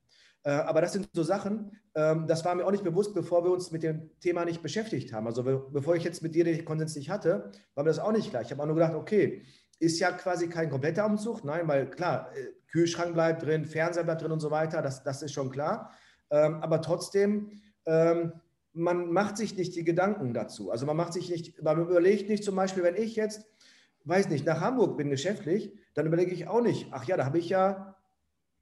[0.47, 3.51] Äh, aber das sind so Sachen, ähm, das war mir auch nicht bewusst, bevor wir
[3.51, 5.27] uns mit dem Thema nicht beschäftigt haben.
[5.27, 8.31] Also bevor ich jetzt mit dir den Konsens nicht hatte, war mir das auch nicht
[8.31, 8.43] klar.
[8.43, 9.43] Ich habe auch nur gedacht, okay,
[9.79, 11.43] ist ja quasi kein kompletter Umzug.
[11.43, 15.23] Nein, weil klar, äh, Kühlschrank bleibt drin, Fernseher bleibt drin und so weiter, das, das
[15.23, 15.93] ist schon klar.
[16.31, 17.51] Ähm, aber trotzdem,
[17.87, 18.33] ähm,
[18.73, 20.71] man macht sich nicht die Gedanken dazu.
[20.71, 23.47] Also man macht sich nicht, man überlegt nicht zum Beispiel, wenn ich jetzt,
[24.05, 27.39] weiß nicht, nach Hamburg bin geschäftlich, dann überlege ich auch nicht, ach ja, da habe
[27.39, 27.97] ich ja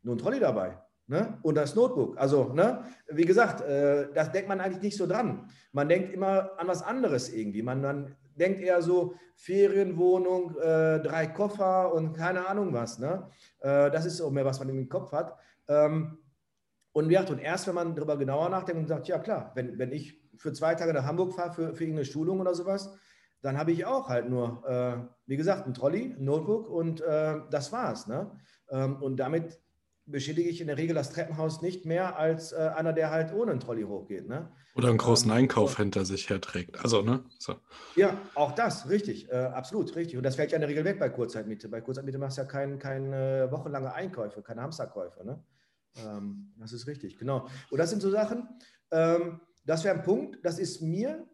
[0.03, 0.79] nur ein Trolley dabei.
[1.07, 1.39] Ne?
[1.43, 2.17] Und das Notebook.
[2.17, 2.85] Also, ne?
[3.09, 5.51] wie gesagt, äh, das denkt man eigentlich nicht so dran.
[5.73, 7.63] Man denkt immer an was anderes irgendwie.
[7.63, 12.99] Man, man denkt eher so Ferienwohnung, äh, drei Koffer und keine Ahnung was.
[12.99, 13.29] Ne?
[13.61, 15.37] Äh, das ist auch mehr, was man im Kopf hat.
[15.69, 16.19] Ähm,
[16.93, 19.91] und, ja, und erst, wenn man darüber genauer nachdenkt und sagt, ja klar, wenn, wenn
[19.93, 22.97] ich für zwei Tage nach Hamburg fahre für, für irgendeine Schulung oder sowas,
[23.43, 27.41] dann habe ich auch halt nur, äh, wie gesagt, ein Trolley, ein Notebook und äh,
[27.51, 28.07] das war's.
[28.07, 28.31] Ne?
[28.71, 29.61] Ähm, und damit
[30.07, 33.53] beschädige ich in der Regel das Treppenhaus nicht mehr als äh, einer, der halt ohne
[33.53, 34.29] einen Trolley hochgeht.
[34.29, 34.51] Ne?
[34.75, 36.79] Oder einen großen ähm, Einkauf hinter sich herträgt.
[36.81, 37.25] Also, ne?
[37.39, 37.55] So.
[37.97, 40.17] Ja, auch das, richtig, äh, absolut, richtig.
[40.17, 41.69] Und das fällt ja in der Regel weg bei Kurzzeitmiete.
[41.69, 45.25] Bei Kurzzeitmiete machst du ja keine kein, äh, wochenlange Einkäufe, keine Hamsterkäufe.
[45.25, 45.43] Ne?
[45.97, 47.49] Ähm, das ist richtig, genau.
[47.71, 48.49] Und das sind so Sachen,
[48.91, 51.27] ähm, das wäre ein Punkt, das ist mir,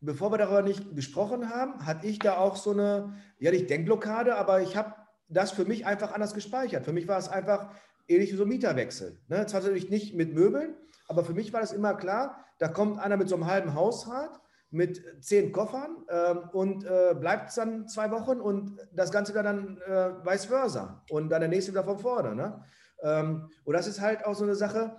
[0.00, 4.36] bevor wir darüber nicht gesprochen haben, hatte ich da auch so eine, ja nicht Denkblockade,
[4.36, 4.94] aber ich habe
[5.28, 6.84] das für mich einfach anders gespeichert.
[6.84, 7.70] Für mich war es einfach
[8.08, 9.18] ähnlich wie so ein Mieterwechsel.
[9.28, 9.46] Ne?
[9.46, 10.74] Zwar natürlich nicht mit Möbeln,
[11.06, 14.40] aber für mich war das immer klar, da kommt einer mit so einem halben Hausrat
[14.70, 19.78] mit zehn Koffern ähm, und äh, bleibt dann zwei Wochen und das Ganze wieder dann
[19.78, 22.34] äh, vice versa und dann der nächste wieder von vorne.
[22.34, 22.64] Ne?
[23.02, 24.96] Ähm, und das ist halt auch so eine Sache,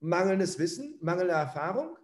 [0.00, 1.96] mangelndes Wissen, mangelnde Erfahrung,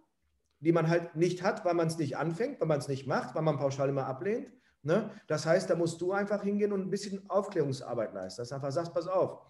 [0.59, 3.35] die man halt nicht hat, weil man es nicht anfängt, weil man es nicht macht,
[3.35, 4.51] weil man pauschal immer ablehnt.
[4.85, 5.09] Ne?
[5.27, 8.41] Das heißt, da musst du einfach hingehen und ein bisschen Aufklärungsarbeit leisten.
[8.41, 9.41] Dass du einfach sagst, pass auf,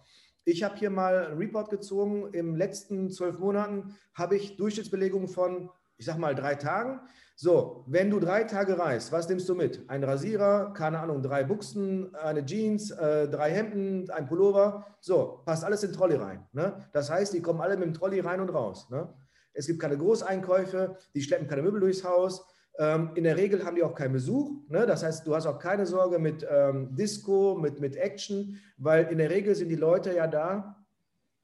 [0.44, 2.32] ich habe hier mal einen Report gezogen.
[2.32, 5.68] Im letzten zwölf Monaten habe ich Durchschnittsbelegung von,
[5.98, 7.00] ich sag mal, drei Tagen.
[7.34, 9.90] So, wenn du drei Tage reist, was nimmst du mit?
[9.90, 14.86] Ein Rasierer, keine Ahnung, drei Buchsen, eine Jeans, äh, drei Hemden, ein Pullover.
[15.00, 16.46] So, passt alles in den Trolley rein.
[16.52, 16.88] Ne?
[16.94, 18.88] Das heißt, die kommen alle mit dem Trolley rein und raus.
[18.88, 19.12] Ne?
[19.52, 22.46] Es gibt keine Großeinkäufe, die schleppen keine Möbel durchs Haus.
[22.78, 24.50] Ähm, in der Regel haben die auch keinen Besuch.
[24.68, 24.86] Ne?
[24.86, 29.18] Das heißt, du hast auch keine Sorge mit ähm, Disco, mit, mit Action, weil in
[29.18, 30.84] der Regel sind die Leute ja da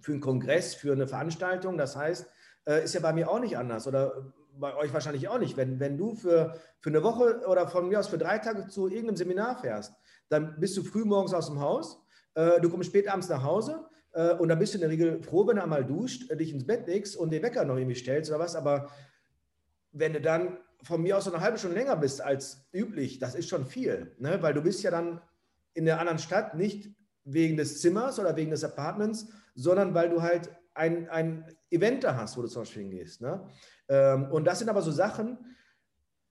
[0.01, 1.79] für einen Kongress, für eine Veranstaltung.
[1.79, 2.27] Das heißt,
[2.66, 5.57] äh, ist ja bei mir auch nicht anders oder bei euch wahrscheinlich auch nicht.
[5.57, 8.88] Wenn, wenn du für, für eine Woche oder von mir aus für drei Tage zu
[8.88, 9.95] irgendeinem Seminar fährst,
[10.29, 12.03] dann bist du früh morgens aus dem Haus,
[12.35, 15.23] äh, du kommst spät abends nach Hause äh, und dann bist du in der Regel
[15.23, 17.95] froh, wenn du einmal duscht, äh, dich ins Bett legst und den Wecker noch irgendwie
[17.95, 18.57] stellst oder was.
[18.57, 18.90] Aber
[19.92, 23.49] wenn du dann von mir aus eine halbe Stunde länger bist als üblich, das ist
[23.49, 24.42] schon viel, ne?
[24.42, 25.21] weil du bist ja dann
[25.75, 26.90] in der anderen Stadt nicht
[27.25, 32.16] wegen des Zimmers oder wegen des Apartments, sondern weil du halt ein, ein Event da
[32.16, 33.21] hast, wo du zum Beispiel hingehst.
[33.21, 33.47] Ne?
[33.88, 35.38] Ähm, und das sind aber so Sachen,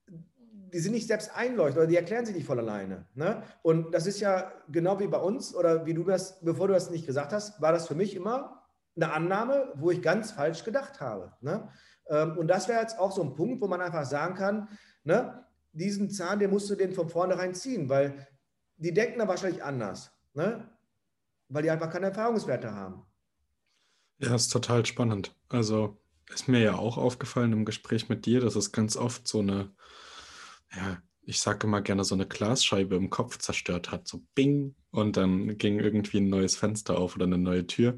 [0.06, 3.06] die sind nicht selbst einleuchtend oder die erklären sich nicht voll alleine.
[3.14, 3.42] Ne?
[3.62, 6.90] Und das ist ja genau wie bei uns oder wie du das, bevor du das
[6.90, 8.62] nicht gesagt hast, war das für mich immer
[8.96, 11.32] eine Annahme, wo ich ganz falsch gedacht habe.
[11.40, 11.68] Ne?
[12.08, 14.68] Ähm, und das wäre jetzt auch so ein Punkt, wo man einfach sagen kann,
[15.04, 18.26] ne, diesen Zahn, den musst du den von vornherein ziehen, weil
[18.76, 20.68] die denken da wahrscheinlich anders, ne?
[21.48, 23.02] weil die einfach keine Erfahrungswerte haben.
[24.18, 25.34] Ja, ist total spannend.
[25.48, 25.98] Also
[26.32, 29.72] ist mir ja auch aufgefallen im Gespräch mit dir, dass es ganz oft so eine,
[30.74, 34.08] ja, ich sage immer gerne, so eine Glasscheibe im Kopf zerstört hat.
[34.08, 34.74] So bing.
[34.90, 37.96] Und dann ging irgendwie ein neues Fenster auf oder eine neue Tür.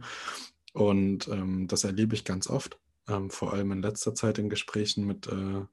[0.73, 5.07] Und ähm, das erlebe ich ganz oft, ähm, vor allem in letzter Zeit in Gesprächen
[5.07, 5.65] mit äh,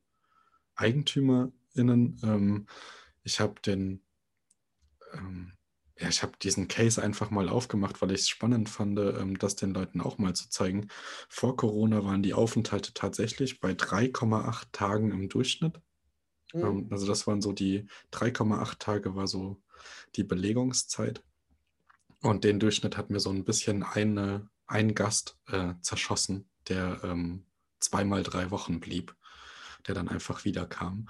[0.76, 2.20] EigentümerInnen.
[2.24, 2.68] Ähm,
[3.24, 4.04] ich habe den,
[5.14, 5.54] ähm,
[6.00, 9.56] ja, ich habe diesen Case einfach mal aufgemacht, weil ich es spannend fand, ähm, das
[9.56, 10.88] den Leuten auch mal zu zeigen.
[11.30, 15.80] Vor Corona waren die Aufenthalte tatsächlich bei 3,8 Tagen im Durchschnitt.
[16.54, 16.88] Mhm.
[16.92, 19.62] Also das waren so die 3,8 Tage war so
[20.16, 21.24] die Belegungszeit.
[22.22, 27.46] Und den Durchschnitt hat mir so ein bisschen eine, ein Gast äh, zerschossen, der ähm,
[27.80, 29.16] zweimal drei Wochen blieb,
[29.88, 31.08] der dann einfach wieder kam.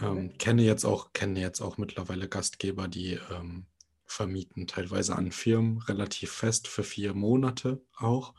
[0.00, 0.34] Ähm, okay.
[0.38, 3.66] Kenne jetzt auch, kenne jetzt auch mittlerweile Gastgeber, die ähm,
[4.06, 8.34] vermieten, teilweise an Firmen relativ fest für vier Monate auch.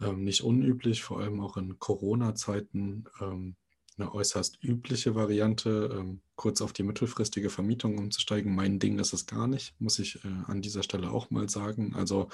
[0.00, 3.56] Ähm, nicht unüblich, vor allem auch in Corona-Zeiten ähm,
[3.98, 8.54] eine äußerst übliche Variante, ähm, kurz auf die mittelfristige Vermietung umzusteigen.
[8.54, 11.94] Mein Ding ist es gar nicht, muss ich äh, an dieser Stelle auch mal sagen.
[11.94, 12.28] Also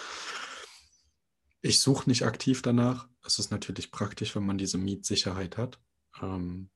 [1.62, 3.08] ich suche nicht aktiv danach.
[3.24, 5.80] Es ist natürlich praktisch, wenn man diese Mietsicherheit hat.
[6.20, 6.68] Ähm,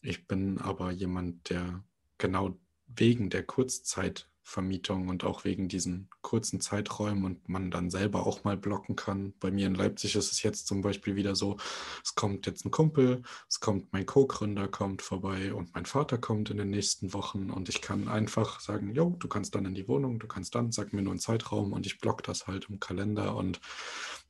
[0.00, 1.84] ich bin aber jemand, der
[2.18, 8.26] genau wegen der Kurzzeit Vermietung und auch wegen diesen kurzen Zeiträumen und man dann selber
[8.26, 9.34] auch mal blocken kann.
[9.38, 11.58] Bei mir in Leipzig ist es jetzt zum Beispiel wieder so,
[12.04, 16.50] es kommt jetzt ein Kumpel, es kommt mein Co-Gründer kommt vorbei und mein Vater kommt
[16.50, 19.86] in den nächsten Wochen und ich kann einfach sagen, jo, du kannst dann in die
[19.86, 22.80] Wohnung, du kannst dann, sag mir nur einen Zeitraum und ich block das halt im
[22.80, 23.60] Kalender und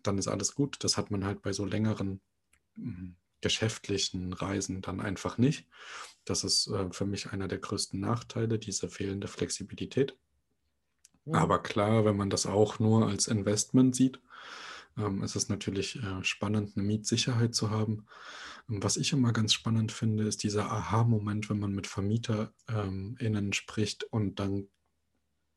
[0.02, 0.76] dann ist alles gut.
[0.80, 2.20] Das hat man halt bei so längeren
[2.76, 5.66] hm, geschäftlichen Reisen dann einfach nicht.
[6.24, 10.16] Das ist äh, für mich einer der größten Nachteile, diese fehlende Flexibilität.
[11.24, 11.34] Ja.
[11.34, 14.20] Aber klar, wenn man das auch nur als Investment sieht,
[14.96, 18.06] ähm, ist es natürlich äh, spannend, eine Mietsicherheit zu haben.
[18.68, 22.52] Ähm, was ich immer ganz spannend finde, ist dieser Aha-Moment, wenn man mit VermieterInnen
[23.18, 24.68] ähm, spricht und dann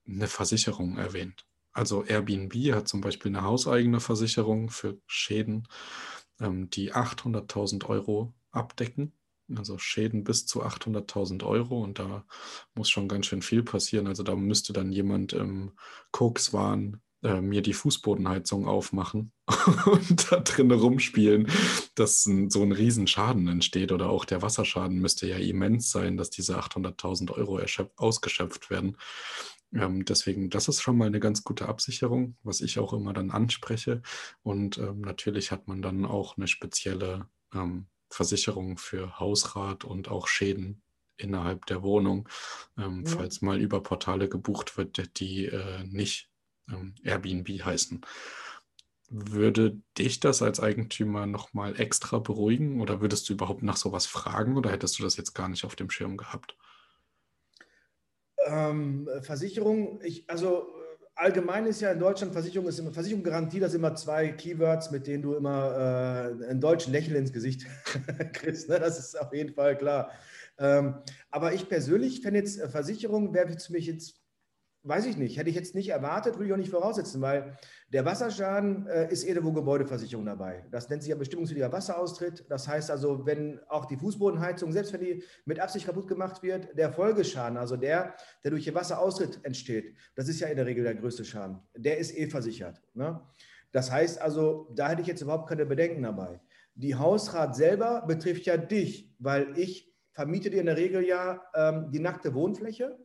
[0.07, 1.45] eine Versicherung erwähnt.
[1.75, 5.67] Also Airbnb hat zum Beispiel eine hauseigene Versicherung für Schäden,
[6.39, 9.13] ähm, die 800.000 Euro abdecken
[9.55, 12.25] also Schäden bis zu 800.000 Euro und da
[12.73, 14.07] muss schon ganz schön viel passieren.
[14.07, 15.73] Also da müsste dann jemand im
[16.11, 19.31] Kokswahn äh, mir die Fußbodenheizung aufmachen
[19.85, 21.47] und da drin rumspielen,
[21.93, 26.29] dass ein, so ein Riesenschaden entsteht oder auch der Wasserschaden müsste ja immens sein, dass
[26.29, 27.59] diese 800.000 Euro
[27.97, 28.97] ausgeschöpft werden.
[29.73, 33.31] Ähm, deswegen, das ist schon mal eine ganz gute Absicherung, was ich auch immer dann
[33.31, 34.01] anspreche.
[34.43, 40.27] Und ähm, natürlich hat man dann auch eine spezielle ähm, Versicherung für Hausrat und auch
[40.27, 40.81] Schäden
[41.17, 42.29] innerhalb der Wohnung,
[42.77, 43.11] ähm, ja.
[43.11, 46.29] falls mal über Portale gebucht wird, die äh, nicht
[46.69, 48.01] ähm, Airbnb heißen.
[49.09, 54.57] Würde dich das als Eigentümer nochmal extra beruhigen oder würdest du überhaupt nach sowas fragen
[54.57, 56.57] oder hättest du das jetzt gar nicht auf dem Schirm gehabt?
[58.45, 60.67] Ähm, Versicherung, ich, also
[61.15, 64.91] allgemein ist ja in Deutschland Versicherung ist immer Versicherung Garantie, das sind immer zwei Keywords,
[64.91, 67.65] mit denen du immer äh, ein deutschen Lächeln ins Gesicht
[68.33, 68.69] kriegst.
[68.69, 68.79] Ne?
[68.79, 70.11] Das ist auf jeden Fall klar.
[70.57, 70.95] Ähm,
[71.31, 74.24] aber ich persönlich fände jetzt äh, Versicherung wäre für mich jetzt
[74.87, 77.57] weiß ich nicht, hätte ich jetzt nicht erwartet, würde ich auch nicht voraussetzen, weil
[77.91, 80.65] der Wasserschaden äh, ist irgendwo Gebäudeversicherung dabei.
[80.71, 82.45] Das nennt sich ja bestimmungswidriger Wasseraustritt.
[82.49, 86.77] Das heißt also, wenn auch die Fußbodenheizung, selbst wenn die mit Absicht kaputt gemacht wird,
[86.77, 90.83] der Folgeschaden, also der, der durch den Wasseraustritt entsteht, das ist ja in der Regel
[90.83, 92.81] der größte Schaden, der ist eh versichert.
[92.93, 93.19] Ne?
[93.71, 96.39] Das heißt also, da hätte ich jetzt überhaupt keine Bedenken dabei.
[96.75, 101.89] Die Hausrat selber betrifft ja dich, weil ich vermiete dir in der Regel ja ähm,
[101.91, 102.97] die nackte Wohnfläche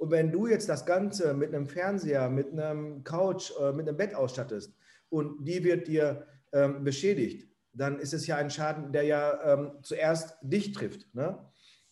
[0.00, 3.98] und wenn du jetzt das Ganze mit einem Fernseher, mit einem Couch, äh, mit einem
[3.98, 4.74] Bett ausstattest
[5.10, 9.72] und die wird dir ähm, beschädigt, dann ist es ja ein Schaden, der ja ähm,
[9.82, 11.14] zuerst dich trifft.
[11.14, 11.38] Ne?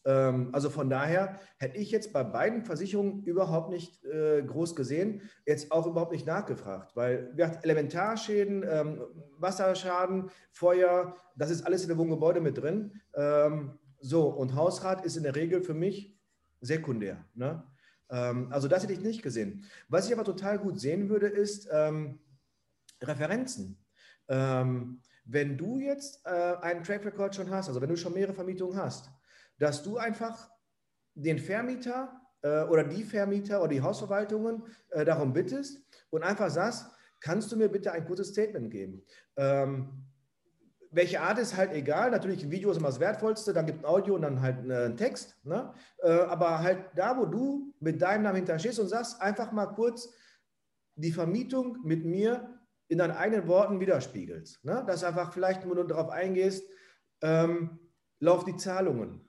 [0.07, 5.21] Ähm, also von daher hätte ich jetzt bei beiden Versicherungen überhaupt nicht äh, groß gesehen,
[5.45, 9.03] jetzt auch überhaupt nicht nachgefragt, weil wir Elementarschäden, ähm,
[9.37, 13.03] Wasserschaden, Feuer, das ist alles in dem Wohngebäude mit drin.
[13.15, 16.19] Ähm, so, und Hausrat ist in der Regel für mich
[16.63, 17.23] sekundär.
[17.35, 17.63] Ne?
[18.11, 19.65] Ähm, also das hätte ich nicht gesehen.
[19.89, 22.21] Was ich aber total gut sehen würde, ist ähm,
[23.03, 23.85] Referenzen.
[24.29, 28.35] Ähm, wenn du jetzt äh, einen Track Record schon hast, also wenn du schon mehrere
[28.35, 29.11] Vermietungen hast,
[29.59, 30.51] dass du einfach
[31.15, 36.87] den Vermieter äh, oder die Vermieter oder die Hausverwaltungen äh, darum bittest und einfach sagst,
[37.21, 39.05] kannst du mir bitte ein kurzes Statement geben?
[39.37, 40.08] Ähm,
[40.91, 42.11] welche Art ist halt egal.
[42.11, 44.59] Natürlich, ein Video ist immer das Wertvollste, dann gibt es ein Audio und dann halt
[44.59, 45.37] einen Text.
[45.45, 45.73] Ne?
[46.03, 49.67] Äh, aber halt da, wo du mit deinem Namen hinter stehst und sagst, einfach mal
[49.67, 50.13] kurz
[50.95, 52.59] die Vermietung mit mir
[52.89, 54.65] in deinen eigenen Worten widerspiegelst.
[54.65, 54.85] Ne?
[54.87, 56.65] Dass einfach vielleicht nur darauf eingehst,
[57.23, 57.79] ähm,
[58.21, 59.21] lauf die Zahlungen.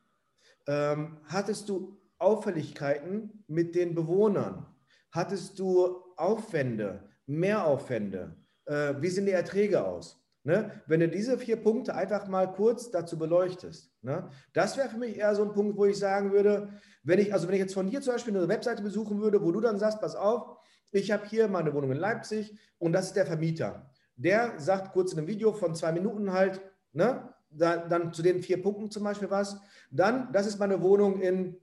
[0.68, 4.66] Ähm, hattest du Auffälligkeiten mit den Bewohnern?
[5.12, 8.36] Hattest du Aufwände, Mehraufwände?
[8.66, 10.19] Äh, wie sehen die Erträge aus?
[10.44, 10.82] Ne?
[10.88, 14.30] Wenn du diese vier Punkte einfach mal kurz dazu beleuchtest, ne?
[14.54, 16.70] das wäre für mich eher so ein Punkt, wo ich sagen würde,
[17.04, 19.52] wenn ich, also wenn ich jetzt von dir zum Beispiel eine Webseite besuchen würde, wo
[19.52, 20.58] du dann sagst, pass auf,
[20.92, 23.92] ich habe hier meine Wohnung in Leipzig und das ist der Vermieter.
[24.16, 26.62] Der sagt kurz in einem Video von zwei Minuten halt,
[26.94, 29.60] ne, dann, dann zu den vier Punkten zum Beispiel was.
[29.92, 31.58] Dann, das ist meine Wohnung in,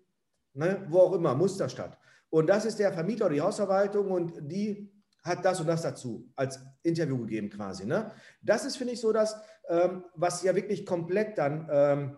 [0.55, 1.99] ne, wo auch immer, Musterstadt.
[2.31, 4.93] Und das ist der Vermieter oder die Hausverwaltung und die
[5.27, 7.85] hat das und das dazu als Interview gegeben quasi.
[7.85, 8.13] Ne?
[8.41, 9.37] Das ist, finde ich, so das,
[9.69, 12.17] ähm, was ja wirklich komplett dann ähm,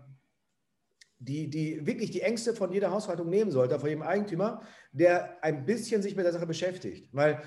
[1.19, 5.65] die, die wirklich die Ängste von jeder Haushaltung nehmen sollte, von jedem Eigentümer, der ein
[5.65, 7.09] bisschen sich mit der Sache beschäftigt.
[7.13, 7.43] Weil,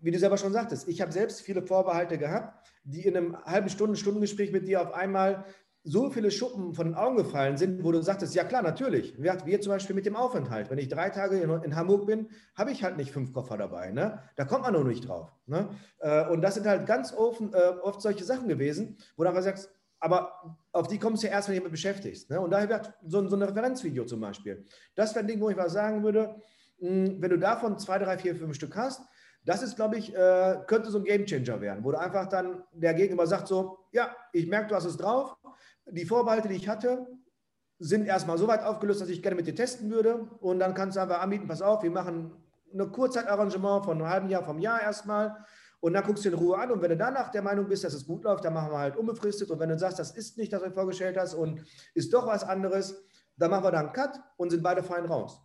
[0.00, 3.68] wie du selber schon sagtest, ich habe selbst viele Vorbehalte gehabt, die in einem halben
[3.68, 5.44] Stunden, Stundengespräch mit dir auf einmal
[5.86, 9.14] so viele Schuppen von den Augen gefallen sind, wo du sagtest, ja klar, natürlich.
[9.22, 10.70] Wir, zum Beispiel mit dem Aufenthalt.
[10.70, 13.90] Wenn ich drei Tage in, in Hamburg bin, habe ich halt nicht fünf Koffer dabei.
[13.90, 14.18] Ne?
[14.36, 15.30] Da kommt man noch nicht drauf.
[15.46, 15.68] Ne?
[15.98, 19.42] Äh, und das sind halt ganz offen, äh, oft solche Sachen gewesen, wo du einfach
[19.42, 19.70] sagst,
[20.00, 22.30] aber auf die kommst du ja erst, wenn du dich damit beschäftigst.
[22.30, 22.40] Ne?
[22.40, 24.64] Und daher wird so, so ein Referenzvideo zum Beispiel.
[24.94, 26.34] Das wäre ein Ding, wo ich mal sagen würde,
[26.78, 29.02] hm, wenn du davon zwei, drei, vier, fünf Stück hast,
[29.44, 32.94] das ist, glaube ich, äh, könnte so ein Gamechanger werden, wo du einfach dann der
[32.94, 35.36] Gegenüber sagt so, ja, ich merke, du hast es drauf.
[35.90, 37.06] Die Vorbehalte, die ich hatte,
[37.78, 40.28] sind erstmal so weit aufgelöst, dass ich gerne mit dir testen würde.
[40.40, 42.32] Und dann kannst du einfach anbieten, pass auf, wir machen
[42.72, 45.44] ein Kurzzeitarrangement von einem halben Jahr, vom Jahr erstmal.
[45.80, 47.92] Und dann guckst du in Ruhe an und wenn du danach der Meinung bist, dass
[47.92, 49.50] es gut läuft, dann machen wir halt unbefristet.
[49.50, 51.62] Und wenn du sagst, das ist nicht das, was du vorgestellt hast und
[51.92, 53.04] ist doch was anderes,
[53.36, 55.42] dann machen wir da einen Cut und sind beide fein raus.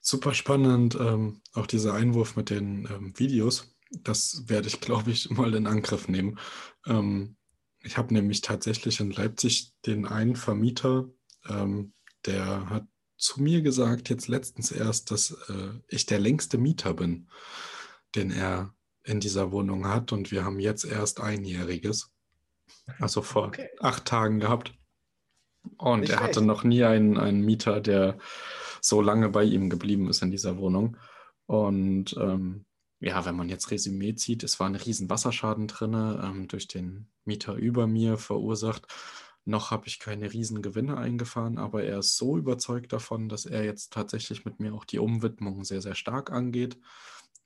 [0.00, 3.76] Super spannend, ähm, auch dieser Einwurf mit den ähm, Videos.
[3.90, 6.40] Das werde ich, glaube ich, mal in Angriff nehmen.
[6.86, 7.36] Ähm,
[7.82, 11.08] ich habe nämlich tatsächlich in Leipzig den einen Vermieter,
[11.48, 11.92] ähm,
[12.26, 17.28] der hat zu mir gesagt, jetzt letztens erst, dass äh, ich der längste Mieter bin
[18.14, 18.74] den er
[19.04, 20.12] in dieser Wohnung hat.
[20.12, 22.10] Und wir haben jetzt erst einjähriges,
[22.98, 23.68] also vor okay.
[23.80, 24.74] acht Tagen gehabt.
[25.78, 26.46] Und Nicht er hatte echt.
[26.46, 28.18] noch nie einen, einen Mieter, der
[28.80, 30.96] so lange bei ihm geblieben ist in dieser Wohnung.
[31.46, 32.64] Und ähm,
[33.02, 37.08] ja, wenn man jetzt Resümee zieht, es war ein riesen Wasserschaden drin, ähm, durch den
[37.24, 38.86] Mieter über mir verursacht.
[39.44, 43.64] Noch habe ich keine riesen Gewinne eingefahren, aber er ist so überzeugt davon, dass er
[43.64, 46.78] jetzt tatsächlich mit mir auch die Umwidmung sehr, sehr stark angeht.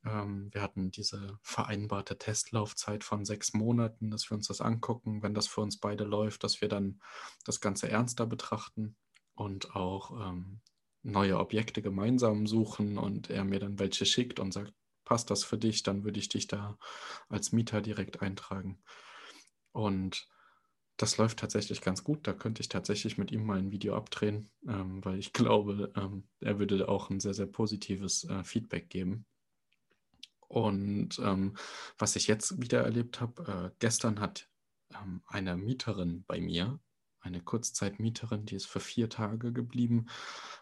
[0.04, 5.32] Ähm, wir hatten diese vereinbarte Testlaufzeit von sechs Monaten, dass wir uns das angucken, wenn
[5.32, 7.00] das für uns beide läuft, dass wir dann
[7.44, 8.94] das Ganze ernster betrachten
[9.34, 10.60] und auch ähm,
[11.02, 14.74] neue Objekte gemeinsam suchen und er mir dann welche schickt und sagt,
[15.06, 16.76] passt das für dich, dann würde ich dich da
[17.30, 18.82] als Mieter direkt eintragen.
[19.72, 20.28] Und
[20.98, 22.26] das läuft tatsächlich ganz gut.
[22.26, 26.28] Da könnte ich tatsächlich mit ihm mal ein Video abdrehen, ähm, weil ich glaube, ähm,
[26.40, 29.24] er würde auch ein sehr, sehr positives äh, Feedback geben.
[30.48, 31.56] Und ähm,
[31.98, 34.48] was ich jetzt wieder erlebt habe, äh, gestern hat
[34.94, 36.78] ähm, eine Mieterin bei mir,
[37.20, 40.06] eine Kurzzeitmieterin, die ist für vier Tage geblieben,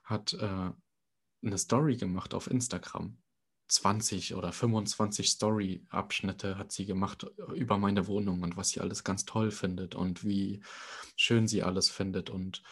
[0.02, 0.70] hat äh,
[1.42, 3.18] eine Story gemacht auf Instagram.
[3.74, 9.24] 20 oder 25 Story-Abschnitte hat sie gemacht über meine Wohnung und was sie alles ganz
[9.24, 10.62] toll findet und wie
[11.16, 12.30] schön sie alles findet.
[12.30, 12.62] Und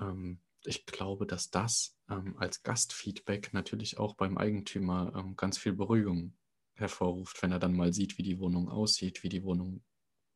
[0.00, 5.74] ähm, ich glaube, dass das ähm, als Gastfeedback natürlich auch beim Eigentümer ähm, ganz viel
[5.74, 6.34] Beruhigung
[6.74, 9.82] hervorruft, wenn er dann mal sieht, wie die Wohnung aussieht, wie die Wohnung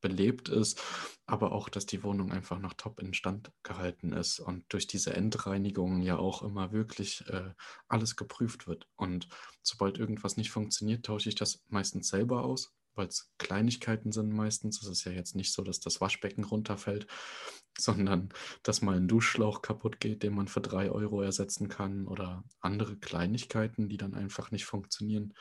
[0.03, 0.83] belebt ist,
[1.25, 5.15] aber auch, dass die Wohnung einfach noch top in Stand gehalten ist und durch diese
[5.15, 7.55] Endreinigung ja auch immer wirklich äh,
[7.89, 8.87] alles geprüft wird.
[8.97, 9.29] Und
[9.63, 14.83] sobald irgendwas nicht funktioniert, tausche ich das meistens selber aus, weil es Kleinigkeiten sind meistens.
[14.83, 17.07] Es ist ja jetzt nicht so, dass das Waschbecken runterfällt,
[17.79, 18.29] sondern
[18.63, 22.97] dass mal ein Duschschlauch kaputt geht, den man für drei Euro ersetzen kann oder andere
[22.99, 25.33] Kleinigkeiten, die dann einfach nicht funktionieren.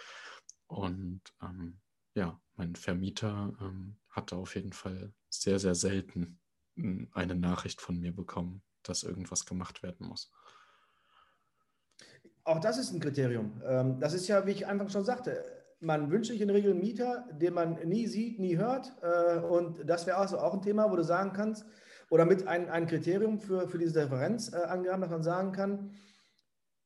[0.67, 1.81] Und ähm,
[2.15, 6.39] ja, mein Vermieter ähm, hatte auf jeden Fall sehr, sehr selten
[6.75, 10.31] hm, eine Nachricht von mir bekommen, dass irgendwas gemacht werden muss.
[12.43, 13.61] Auch das ist ein Kriterium.
[13.65, 15.43] Ähm, das ist ja, wie ich anfangs schon sagte,
[15.79, 18.93] man wünscht sich in der Regel einen Mieter, den man nie sieht, nie hört.
[19.01, 21.65] Äh, und das wäre also auch ein Thema, wo du sagen kannst,
[22.09, 25.91] oder mit ein, ein Kriterium für, für diese Referenz äh, dass man sagen kann,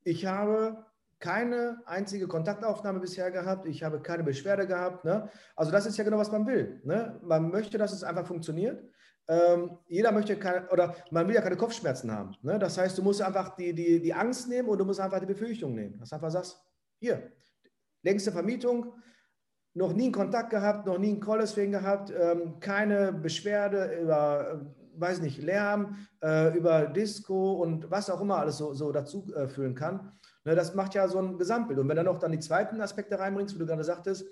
[0.03, 0.86] ich habe
[1.20, 5.05] keine einzige Kontaktaufnahme bisher gehabt, ich habe keine Beschwerde gehabt.
[5.05, 5.30] Ne?
[5.55, 6.82] Also das ist ja genau, was man will.
[6.84, 7.20] Ne?
[7.24, 8.84] Man möchte, dass es einfach funktioniert.
[9.28, 12.36] Ähm, jeder möchte keine, oder man will ja keine Kopfschmerzen haben.
[12.41, 12.59] Ne?
[12.59, 15.26] Das heißt, du musst einfach die, die, die Angst nehmen und du musst einfach die
[15.26, 15.97] Befürchtung nehmen.
[15.99, 16.61] Dass du einfach sagst,
[16.99, 17.32] hier,
[18.03, 18.93] längste Vermietung,
[19.74, 24.61] noch nie einen Kontakt gehabt, noch nie einen Call deswegen gehabt, ähm, keine Beschwerde über
[24.97, 29.47] weiß nicht, Lärm, äh, über Disco und was auch immer alles so, so dazu äh,
[29.47, 30.11] führen kann.
[30.45, 31.79] Ne, das macht ja so ein Gesamtbild.
[31.79, 34.25] Und wenn dann noch dann die zweiten Aspekte reinbringst, wie du gerade sagtest,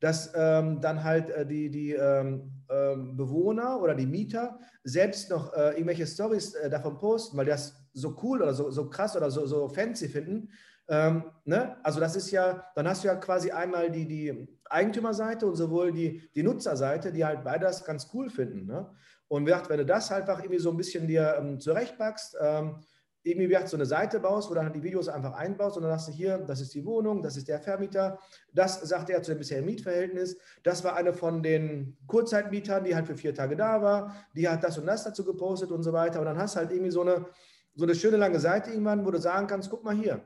[0.00, 5.52] dass ähm, dann halt äh, die, die ähm, ähm, Bewohner oder die Mieter selbst noch
[5.52, 9.16] äh, irgendwelche Stories äh, davon posten, weil die das so cool oder so, so krass
[9.16, 10.50] oder so, so fancy finden.
[10.88, 11.76] Ähm, ne?
[11.82, 15.92] Also das ist ja, dann hast du ja quasi einmal die, die Eigentümerseite und sowohl
[15.92, 18.66] die, die Nutzerseite, die halt beide das ganz cool finden.
[18.66, 18.88] Ne?
[19.26, 22.76] Und wenn du das halt einfach irgendwie so ein bisschen dir ähm, zurechtpackst, ähm,
[23.22, 26.08] irgendwie wie so eine Seite baust, wo dann die Videos einfach einbaust und dann sagst
[26.08, 28.18] du hier, das ist die Wohnung, das ist der Vermieter,
[28.52, 33.06] das sagt er zu dem bisherigen Mietverhältnis, das war eine von den Kurzzeitmietern, die halt
[33.06, 36.20] für vier Tage da war, die hat das und das dazu gepostet und so weiter.
[36.20, 37.26] Und dann hast du halt irgendwie so eine,
[37.74, 40.22] so eine schöne lange Seite irgendwann, wo du sagen kannst, guck mal hier,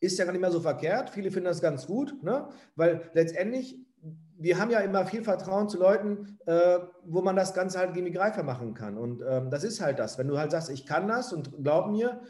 [0.00, 2.48] ist ja gar nicht mehr so verkehrt, viele finden das ganz gut, ne?
[2.76, 3.78] weil letztendlich
[4.36, 8.44] wir haben ja immer viel Vertrauen zu Leuten, äh, wo man das Ganze halt greifbar
[8.44, 8.98] machen kann.
[8.98, 10.18] Und ähm, das ist halt das.
[10.18, 12.20] Wenn du halt sagst, ich kann das und glaub mir,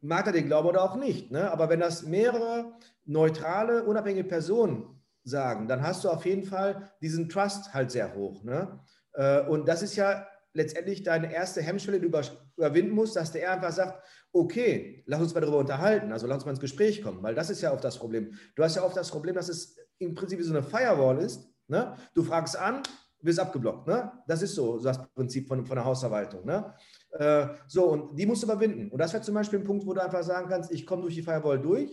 [0.00, 1.30] mag er den glauben oder auch nicht.
[1.30, 1.50] Ne?
[1.50, 2.72] Aber wenn das mehrere
[3.04, 8.44] neutrale, unabhängige Personen sagen, dann hast du auf jeden Fall diesen Trust halt sehr hoch.
[8.44, 8.80] Ne?
[9.14, 12.20] Äh, und das ist ja letztendlich deine erste Hemmschwelle, die du
[12.56, 14.02] überwinden musst, dass der einfach sagt,
[14.32, 17.50] okay, lass uns mal darüber unterhalten, also lass uns mal ins Gespräch kommen, weil das
[17.50, 18.34] ist ja oft das Problem.
[18.56, 21.48] Du hast ja oft das Problem, dass es im Prinzip wie so eine Firewall ist.
[21.66, 21.96] Ne?
[22.14, 22.82] Du fragst an,
[23.20, 23.86] wirst abgeblockt.
[23.86, 24.12] Ne?
[24.26, 26.44] Das ist so das Prinzip von, von der Hausverwaltung.
[26.44, 26.74] Ne?
[27.12, 28.90] Äh, so, und die musst du überwinden.
[28.90, 31.14] Und das wäre zum Beispiel ein Punkt, wo du einfach sagen kannst, ich komme durch
[31.14, 31.90] die Firewall durch,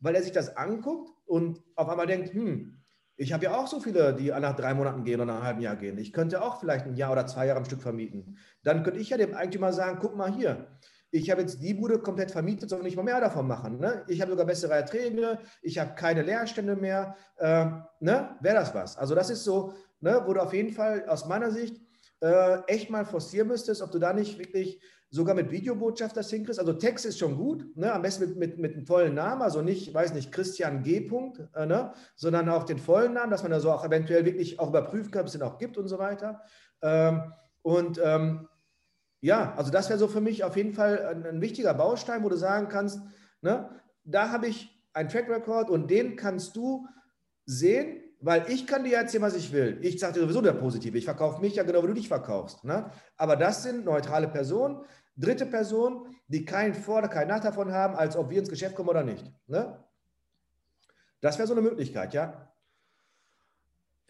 [0.00, 2.78] weil er sich das anguckt und auf einmal denkt, hm,
[3.16, 5.60] ich habe ja auch so viele, die nach drei Monaten gehen oder nach einem halben
[5.60, 5.98] Jahr gehen.
[5.98, 8.38] Ich könnte auch vielleicht ein Jahr oder zwei Jahre am Stück vermieten.
[8.64, 10.66] Dann könnte ich ja dem Eigentümer sagen, guck mal hier,
[11.12, 13.78] ich habe jetzt die Bude komplett vermietet, soll nicht mal mehr davon machen.
[13.78, 14.02] Ne?
[14.08, 17.14] Ich habe sogar bessere Erträge, ich habe keine Leerstände mehr.
[17.36, 17.66] Äh,
[18.00, 18.36] ne?
[18.40, 18.96] Wäre das was?
[18.96, 21.80] Also das ist so, ne, wo du auf jeden Fall aus meiner Sicht
[22.20, 26.58] äh, echt mal forcieren müsstest, ob du da nicht wirklich sogar mit Videobotschaft das hinkriegst.
[26.58, 27.92] Also Text ist schon gut, ne?
[27.92, 31.10] am besten mit, mit, mit einem vollen Namen, also nicht, weiß nicht, Christian G.
[31.54, 31.92] Äh, ne?
[32.16, 35.20] sondern auch den vollen Namen, dass man da so auch eventuell wirklich auch überprüfen kann,
[35.20, 36.40] ob es den auch gibt und so weiter.
[36.80, 38.48] Ähm, und ähm,
[39.22, 42.28] ja, also das wäre so für mich auf jeden Fall ein, ein, wichtiger Baustein, wo
[42.28, 43.00] du sagen kannst,
[43.40, 43.70] ne,
[44.04, 46.86] da habe ich einen Track Record und den kannst du
[47.46, 49.78] sehen, weil ich kann dir erzählen, was ich will.
[49.80, 50.98] Ich sage dir sowieso der Positive.
[50.98, 52.64] Ich verkaufe mich ja genau, wie du dich verkaufst.
[52.64, 52.90] Ne?
[53.16, 54.84] Aber das sind neutrale Personen,
[55.16, 58.74] dritte Personen, die keinen Vor- oder keinen Nachteil davon haben, als ob wir ins Geschäft
[58.74, 59.24] kommen oder nicht.
[59.46, 59.78] Ne?
[61.20, 62.51] Das wäre so eine Möglichkeit, ja.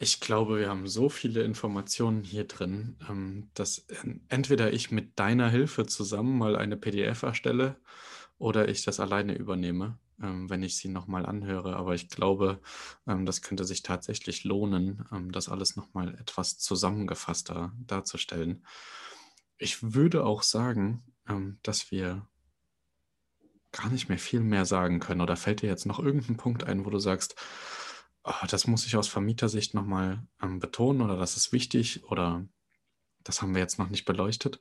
[0.02, 3.86] Ich glaube, wir haben so viele Informationen hier drin, ähm, dass
[4.28, 7.76] entweder ich mit deiner Hilfe zusammen mal eine PDF erstelle
[8.36, 11.76] oder ich das alleine übernehme, ähm, wenn ich sie nochmal anhöre.
[11.76, 12.60] Aber ich glaube,
[13.06, 18.66] ähm, das könnte sich tatsächlich lohnen, das alles nochmal etwas zusammengefasster darzustellen.
[19.56, 21.04] Ich würde auch sagen,
[21.62, 22.26] dass wir
[23.70, 25.20] gar nicht mehr viel mehr sagen können.
[25.20, 27.36] Oder fällt dir jetzt noch irgendein Punkt ein, wo du sagst,
[28.24, 32.46] oh, das muss ich aus Vermietersicht nochmal ähm, betonen oder das ist wichtig oder
[33.24, 34.60] das haben wir jetzt noch nicht beleuchtet?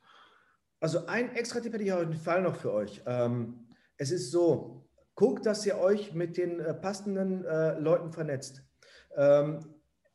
[0.79, 3.01] Also ein extra Tipp hätte ich auf jeden Fall noch für euch.
[3.05, 8.63] Ähm, es ist so, guckt, dass ihr euch mit den äh, passenden äh, Leuten vernetzt.
[9.15, 9.59] Ähm,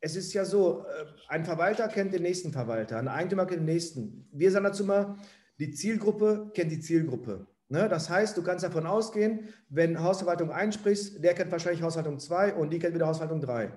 [0.01, 3.65] es ist ja so, äh, ein Verwalter kennt den nächsten Verwalter, ein Eigentümer kennt den
[3.65, 4.27] nächsten.
[4.31, 5.15] Wir sagen dazu mal,
[5.59, 7.47] die Zielgruppe kennt die Zielgruppe.
[7.69, 7.89] Ne?
[7.89, 12.71] Das heißt, du kannst davon ausgehen, wenn Hausverwaltung einsprichst, der kennt wahrscheinlich Haushaltung 2 und
[12.71, 13.71] die kennt wieder Haushaltung 3.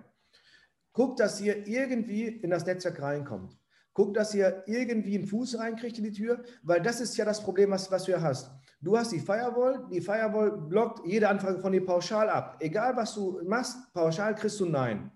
[0.92, 3.58] Guckt, dass ihr irgendwie in das Netzwerk reinkommt.
[3.92, 7.42] Guckt, dass ihr irgendwie einen Fuß reinkriegt in die Tür, weil das ist ja das
[7.42, 8.50] Problem, was, was du hast.
[8.80, 12.56] Du hast die Firewall, die Firewall blockt jede Anfrage von dir pauschal ab.
[12.60, 15.10] Egal, was du machst, pauschal kriegst du Nein.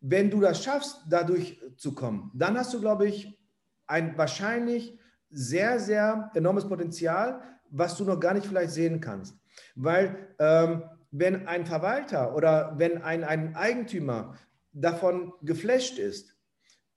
[0.00, 3.38] Wenn du das schaffst, dadurch zu kommen, dann hast du, glaube ich,
[3.86, 4.98] ein wahrscheinlich
[5.30, 9.36] sehr, sehr enormes Potenzial, was du noch gar nicht vielleicht sehen kannst.
[9.74, 14.36] Weil ähm, wenn ein Verwalter oder wenn ein, ein Eigentümer
[14.72, 16.36] davon geflasht ist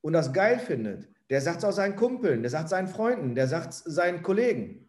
[0.01, 3.47] und das geil findet, der sagt es auch seinen Kumpeln, der sagt seinen Freunden, der
[3.47, 4.88] sagt es seinen Kollegen.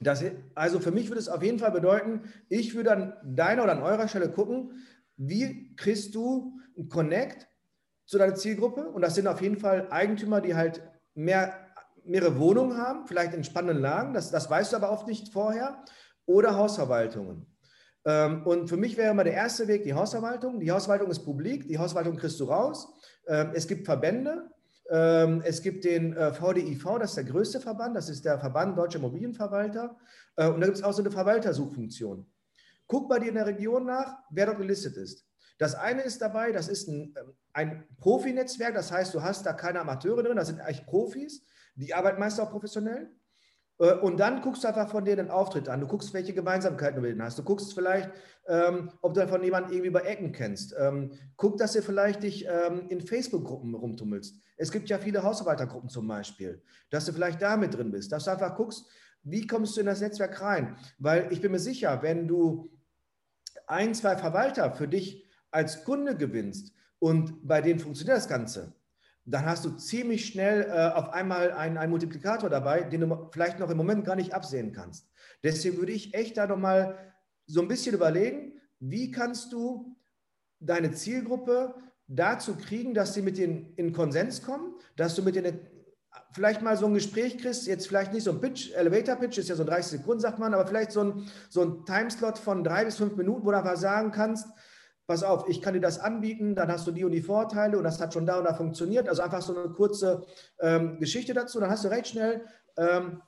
[0.00, 0.22] Das,
[0.54, 3.82] also für mich würde es auf jeden Fall bedeuten, ich würde an deiner oder an
[3.82, 4.72] eurer Stelle gucken,
[5.16, 7.46] wie kriegst du ein Connect
[8.04, 8.88] zu deiner Zielgruppe?
[8.88, 10.82] Und das sind auf jeden Fall Eigentümer, die halt
[11.14, 11.54] mehr
[12.04, 15.82] mehrere Wohnungen haben, vielleicht in spannenden Lagen, das, das weißt du aber oft nicht vorher,
[16.26, 17.46] oder Hausverwaltungen.
[18.04, 20.60] Ähm, und für mich wäre immer der erste Weg die Hausverwaltung.
[20.60, 22.92] Die Hausverwaltung ist publik, die Hausverwaltung kriegst du raus.
[23.28, 24.50] Ähm, es gibt Verbände,
[24.90, 28.76] ähm, es gibt den äh, VDIV, das ist der größte Verband, das ist der Verband
[28.76, 29.96] Deutscher Immobilienverwalter.
[30.36, 32.26] Äh, und da gibt es auch so eine Verwaltersuchfunktion.
[32.86, 35.24] Guck bei dir in der Region nach, wer dort gelistet ist.
[35.58, 37.14] Das eine ist dabei, das ist ein,
[37.52, 41.94] ein Profinetzwerk, das heißt, du hast da keine Amateure drin, das sind eigentlich Profis, die
[41.94, 43.10] arbeiten meist auch professionell.
[43.78, 45.80] Äh, und dann guckst du einfach von denen den Auftritt an.
[45.80, 47.38] Du guckst, welche Gemeinsamkeiten du mit denen hast.
[47.38, 48.10] Du guckst vielleicht,
[48.48, 50.74] ähm, ob du von jemandem irgendwie bei Ecken kennst.
[50.78, 54.36] Ähm, guck, dass du vielleicht dich ähm, in Facebook-Gruppen rumtummelst.
[54.56, 58.24] Es gibt ja viele Hausarbeitergruppen zum Beispiel, dass du vielleicht da mit drin bist, dass
[58.24, 58.86] du einfach guckst,
[59.24, 60.76] wie kommst du in das Netzwerk rein?
[60.98, 62.70] Weil ich bin mir sicher, wenn du
[63.66, 68.74] ein, zwei Verwalter für dich als Kunde gewinnst und bei denen funktioniert das Ganze,
[69.24, 73.58] dann hast du ziemlich schnell äh, auf einmal einen, einen Multiplikator dabei, den du vielleicht
[73.58, 75.08] noch im Moment gar nicht absehen kannst.
[75.44, 77.14] Deswegen würde ich echt da nochmal
[77.46, 79.96] so ein bisschen überlegen, wie kannst du
[80.58, 81.74] deine Zielgruppe
[82.08, 85.60] dazu kriegen, dass sie mit denen in Konsens kommen, dass du mit denen
[86.32, 89.54] vielleicht mal so ein Gespräch kriegst, jetzt vielleicht nicht so ein Pitch, Elevator-Pitch, ist ja
[89.54, 92.96] so 30 Sekunden, sagt man, aber vielleicht so ein, so ein Timeslot von drei bis
[92.96, 94.48] fünf Minuten, wo du einfach sagen kannst,
[95.12, 97.84] pass auf, ich kann dir das anbieten, dann hast du die und die Vorteile und
[97.84, 99.08] das hat schon da und da funktioniert.
[99.10, 100.24] Also einfach so eine kurze
[100.58, 102.46] ähm, Geschichte dazu, dann hast du recht schnell
[102.78, 103.20] ähm,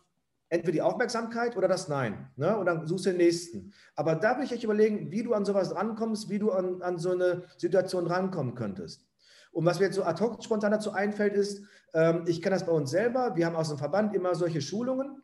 [0.49, 2.31] entweder die Aufmerksamkeit oder das Nein.
[2.37, 2.57] Ne?
[2.57, 3.75] Und dann suchst du den nächsten.
[3.97, 6.97] Aber da will ich echt überlegen, wie du an sowas rankommst, wie du an, an
[6.99, 9.07] so eine Situation rankommen könntest.
[9.53, 12.65] Und was mir jetzt so ad hoc spontan dazu einfällt, ist, ähm, ich kenne das
[12.65, 15.23] bei uns selber, wir haben aus dem Verband immer solche Schulungen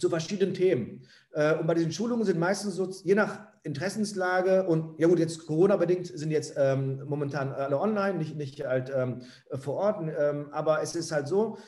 [0.00, 1.06] zu verschiedenen Themen.
[1.30, 5.46] Äh, und bei diesen Schulungen sind meistens so, je nach Interessenslage und ja gut, jetzt
[5.46, 9.22] Corona-bedingt sind jetzt ähm, momentan alle online, nicht, nicht halt ähm,
[9.58, 11.58] vor Ort, ähm, aber es ist halt so,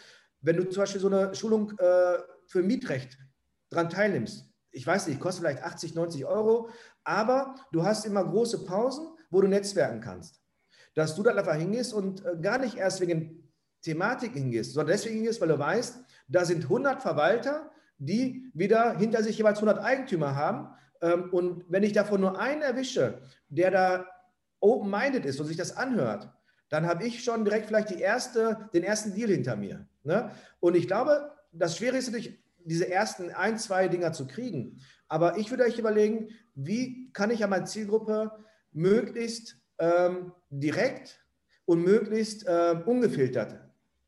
[0.40, 3.18] wenn du zum Beispiel so eine Schulung äh, für Mietrecht
[3.70, 6.70] dran teilnimmst, ich weiß nicht, kostet vielleicht 80, 90 Euro,
[7.04, 10.40] aber du hast immer große Pausen, wo du netzwerken kannst.
[10.94, 15.16] Dass du dann einfach hingehst und äh, gar nicht erst wegen Thematik hingehst, sondern deswegen
[15.16, 20.34] hingehst, weil du weißt, da sind 100 Verwalter, die wieder hinter sich jeweils 100 Eigentümer
[20.34, 20.68] haben.
[21.02, 24.06] Ähm, und wenn ich davon nur einen erwische, der da
[24.60, 26.32] open-minded ist und sich das anhört,
[26.70, 29.86] dann habe ich schon direkt vielleicht erste, den ersten Deal hinter mir.
[30.04, 30.30] Ne?
[30.60, 34.80] Und ich glaube, das Schwierige ist natürlich, diese ersten ein, zwei Dinger zu kriegen.
[35.08, 38.30] Aber ich würde euch überlegen, wie kann ich an meine Zielgruppe
[38.70, 41.20] möglichst ähm, direkt
[41.64, 43.60] und möglichst äh, ungefiltert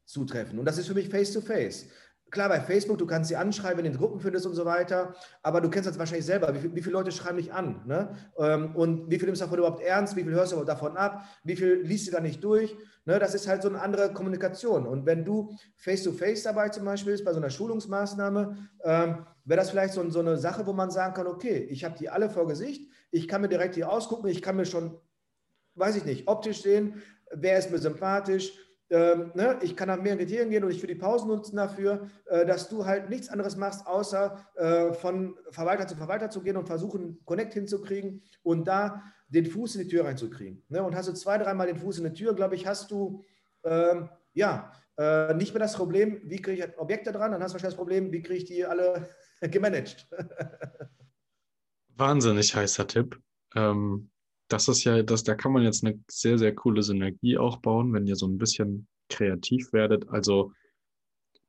[0.05, 0.59] zutreffen.
[0.59, 1.87] Und das ist für mich Face-to-Face.
[1.87, 1.91] -face.
[2.35, 5.15] Klar, bei Facebook, du kannst sie anschreiben, wenn du in Gruppen findest und so weiter,
[5.45, 6.53] aber du kennst das wahrscheinlich selber.
[6.53, 7.83] Wie, wie viele Leute schreiben dich an?
[7.87, 8.17] Ne?
[8.37, 10.17] Ähm, und wie viel nimmst du davon überhaupt ernst?
[10.17, 11.25] Wie viel hörst du davon ab?
[11.45, 12.77] Wie viel liest du da nicht durch?
[13.05, 13.21] Ne?
[13.21, 14.85] Das ist halt so eine andere Kommunikation.
[14.85, 19.61] Und wenn du face-to-face -face dabei zum Beispiel bist, bei so einer Schulungsmaßnahme, ähm, wäre
[19.61, 22.29] das vielleicht so, so eine Sache, wo man sagen kann, okay, ich habe die alle
[22.29, 24.99] vor Gesicht, ich kann mir direkt die ausgucken, ich kann mir schon,
[25.77, 28.59] weiß ich nicht, optisch sehen, wer ist mir sympathisch,
[28.91, 32.09] ähm, ne, ich kann nach mehreren Kriterien gehen und ich für die Pausen nutzen dafür,
[32.27, 36.57] äh, dass du halt nichts anderes machst, außer äh, von Verwalter zu Verwalter zu gehen
[36.57, 40.63] und versuchen, Connect hinzukriegen und da den Fuß in die Tür reinzukriegen.
[40.69, 40.83] Ne?
[40.83, 43.23] Und hast du zwei, dreimal den Fuß in die Tür, glaube ich, hast du
[43.65, 47.55] ähm, ja äh, nicht mehr das Problem, wie kriege ich Objekte dran, dann hast du
[47.55, 49.09] wahrscheinlich das Problem, wie kriege ich die alle
[49.41, 50.09] gemanagt.
[51.97, 53.21] Wahnsinnig heißer Tipp.
[53.55, 54.11] Ähm,
[54.55, 57.93] das ist ja, das, da kann man jetzt eine sehr, sehr coole Synergie auch bauen,
[57.93, 60.09] wenn ihr so ein bisschen kreativ werdet.
[60.11, 60.53] Also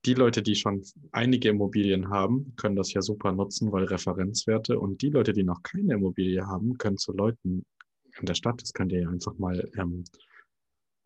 [0.05, 5.03] die Leute, die schon einige Immobilien haben, können das ja super nutzen, weil Referenzwerte und
[5.03, 7.63] die Leute, die noch keine Immobilie haben, können zu Leuten
[8.19, 10.03] in der Stadt, das könnt ihr ja einfach mal ähm,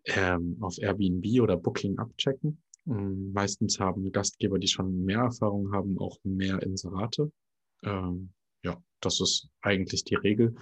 [0.05, 2.61] ähm, auf Airbnb oder Booking abchecken.
[2.87, 7.29] Ähm, meistens haben Gastgeber, die schon mehr Erfahrung haben, auch mehr Inserate.
[7.83, 8.31] Ähm,
[8.63, 10.55] ja, das ist eigentlich die Regel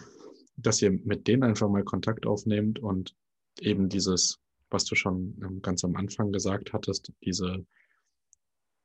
[0.58, 3.16] dass ihr mit denen einfach mal Kontakt aufnehmt und
[3.60, 4.40] eben dieses,
[4.70, 7.66] was du schon ähm, ganz am Anfang gesagt hattest, diese,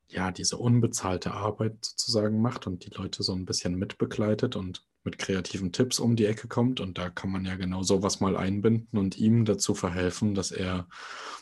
[0.08, 5.18] ja, diese unbezahlte Arbeit sozusagen macht und die Leute so ein bisschen mitbegleitet und mit
[5.18, 6.80] kreativen Tipps um die Ecke kommt.
[6.80, 10.88] Und da kann man ja genau sowas mal einbinden und ihm dazu verhelfen, dass er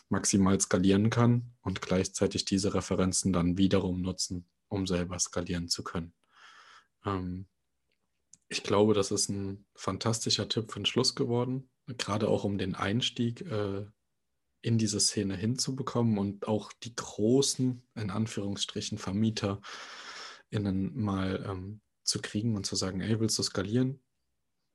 [0.09, 6.13] maximal skalieren kann und gleichzeitig diese Referenzen dann wiederum nutzen, um selber skalieren zu können.
[7.05, 7.47] Ähm,
[8.51, 12.75] ich glaube, das ist ein fantastischer Tipp für den Schluss geworden, gerade auch um den
[12.75, 13.85] Einstieg äh,
[14.61, 22.57] in diese Szene hinzubekommen und auch die großen, in Anführungsstrichen, VermieterInnen mal ähm, zu kriegen
[22.57, 24.03] und zu sagen, ey, willst du skalieren?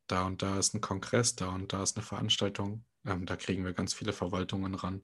[0.07, 3.67] Da und da ist ein Kongress, da und da ist eine Veranstaltung, ähm, da kriegen
[3.67, 5.03] wir ganz viele Verwaltungen ran.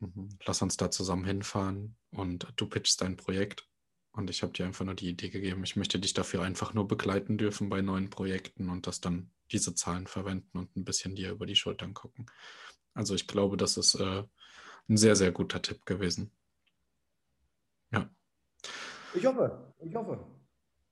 [0.00, 0.36] Mhm.
[0.44, 3.66] Lass uns da zusammen hinfahren und du pitchst dein Projekt
[4.16, 6.88] und ich habe dir einfach nur die Idee gegeben, ich möchte dich dafür einfach nur
[6.88, 11.30] begleiten dürfen bei neuen Projekten und das dann diese Zahlen verwenden und ein bisschen dir
[11.30, 12.26] über die Schultern gucken.
[12.94, 14.24] Also ich glaube, das ist äh,
[14.88, 16.32] ein sehr, sehr guter Tipp gewesen.
[17.92, 18.10] Ja.
[19.14, 20.26] Ich hoffe, ich hoffe.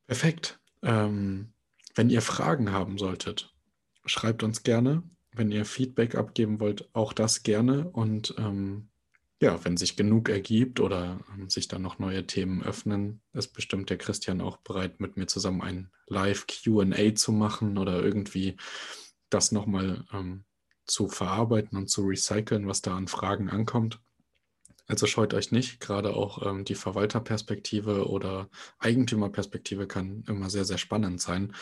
[0.07, 0.61] Perfekt.
[0.83, 1.55] Ähm,
[1.95, 3.55] wenn ihr Fragen haben solltet,
[4.05, 5.03] schreibt uns gerne.
[5.37, 7.89] wenn ihr Feedback abgeben wollt, auch das gerne.
[7.91, 8.89] Und ähm,
[9.41, 13.91] ja, wenn sich genug ergibt oder ähm, sich dann noch neue Themen öffnen, ist bestimmt
[13.91, 18.57] der Christian auch bereit, mit mir zusammen ein Live-QA zu machen oder irgendwie
[19.31, 20.45] das nochmal ähm,
[20.87, 24.01] zu verarbeiten und zu recyceln, was da an Fragen ankommt.
[24.87, 30.79] Also scheut euch nicht, gerade auch ähm, die Verwalterperspektive oder Eigentümerperspektive kann immer sehr, sehr
[30.79, 31.55] spannend sein.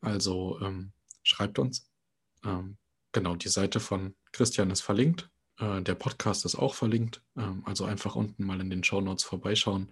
[0.00, 0.92] Also ähm,
[1.22, 1.88] schreibt uns.
[2.44, 2.76] Ähm,
[3.12, 5.30] genau, die Seite von Christian ist verlinkt.
[5.58, 7.22] Äh, der Podcast ist auch verlinkt.
[7.36, 9.90] Ähm, also einfach unten mal in den Show Notes vorbeischauen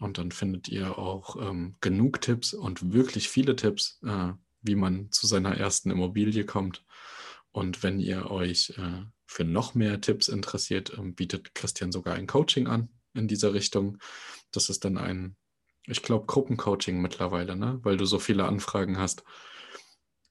[0.00, 4.32] und dann findet ihr auch ähm, genug Tipps und wirklich viele Tipps, äh,
[4.62, 6.84] wie man zu seiner ersten Immobilie kommt.
[7.50, 12.26] Und wenn ihr euch äh, für noch mehr Tipps interessiert, ähm, bietet Christian sogar ein
[12.26, 13.98] Coaching an in dieser Richtung.
[14.52, 15.36] Das ist dann ein,
[15.86, 17.80] ich glaube, Gruppencoaching mittlerweile, ne?
[17.82, 19.24] weil du so viele Anfragen hast.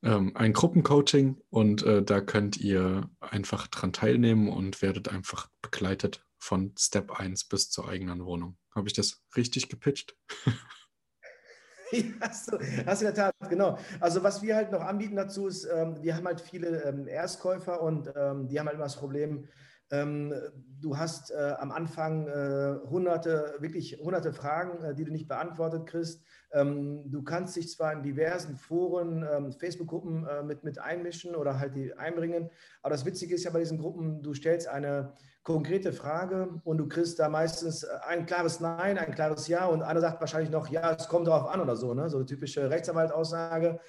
[0.03, 6.23] Ähm, ein Gruppencoaching und äh, da könnt ihr einfach dran teilnehmen und werdet einfach begleitet
[6.37, 8.57] von Step 1 bis zur eigenen Wohnung.
[8.75, 10.15] Habe ich das richtig gepitcht?
[12.21, 13.77] hast, du, hast du in der Tat, genau.
[13.99, 17.81] Also was wir halt noch anbieten dazu ist, ähm, wir haben halt viele ähm, Erstkäufer
[17.81, 19.47] und ähm, die haben halt immer das Problem,
[19.89, 25.85] du hast äh, am Anfang äh, hunderte, wirklich hunderte Fragen, äh, die du nicht beantwortet
[25.87, 26.21] kriegst.
[26.51, 31.75] Ähm, du kannst dich zwar in diversen Foren, ähm, Facebook-Gruppen mit, mit einmischen oder halt
[31.75, 32.49] die einbringen,
[32.81, 35.13] aber das Witzige ist ja bei diesen Gruppen, du stellst eine
[35.43, 40.01] konkrete Frage und du kriegst da meistens ein klares Nein, ein klares Ja und einer
[40.01, 42.09] sagt wahrscheinlich noch, ja, es kommt darauf an oder so, ne?
[42.09, 43.79] so eine typische Rechtsanwaltaussage.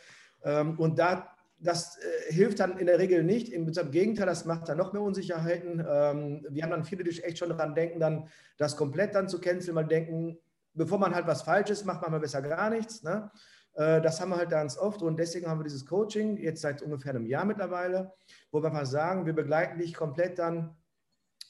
[0.44, 1.28] Ähm, und da,
[1.60, 3.52] das äh, hilft dann in der Regel nicht.
[3.52, 5.84] Im, Gegenteil, das macht dann noch mehr Unsicherheiten.
[5.86, 9.40] Ähm, wir haben dann viele, die echt schon daran denken, dann das komplett dann zu
[9.40, 10.38] canceln, weil denken,
[10.74, 13.02] bevor man halt was Falsches macht, machen wir besser gar nichts.
[13.02, 13.30] Ne?
[13.74, 16.82] Äh, das haben wir halt ganz oft und deswegen haben wir dieses Coaching jetzt seit
[16.82, 18.12] ungefähr einem Jahr mittlerweile,
[18.50, 20.76] wo wir einfach sagen, wir begleiten dich komplett dann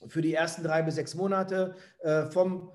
[0.06, 2.70] für die ersten drei bis sechs Monate äh, vom,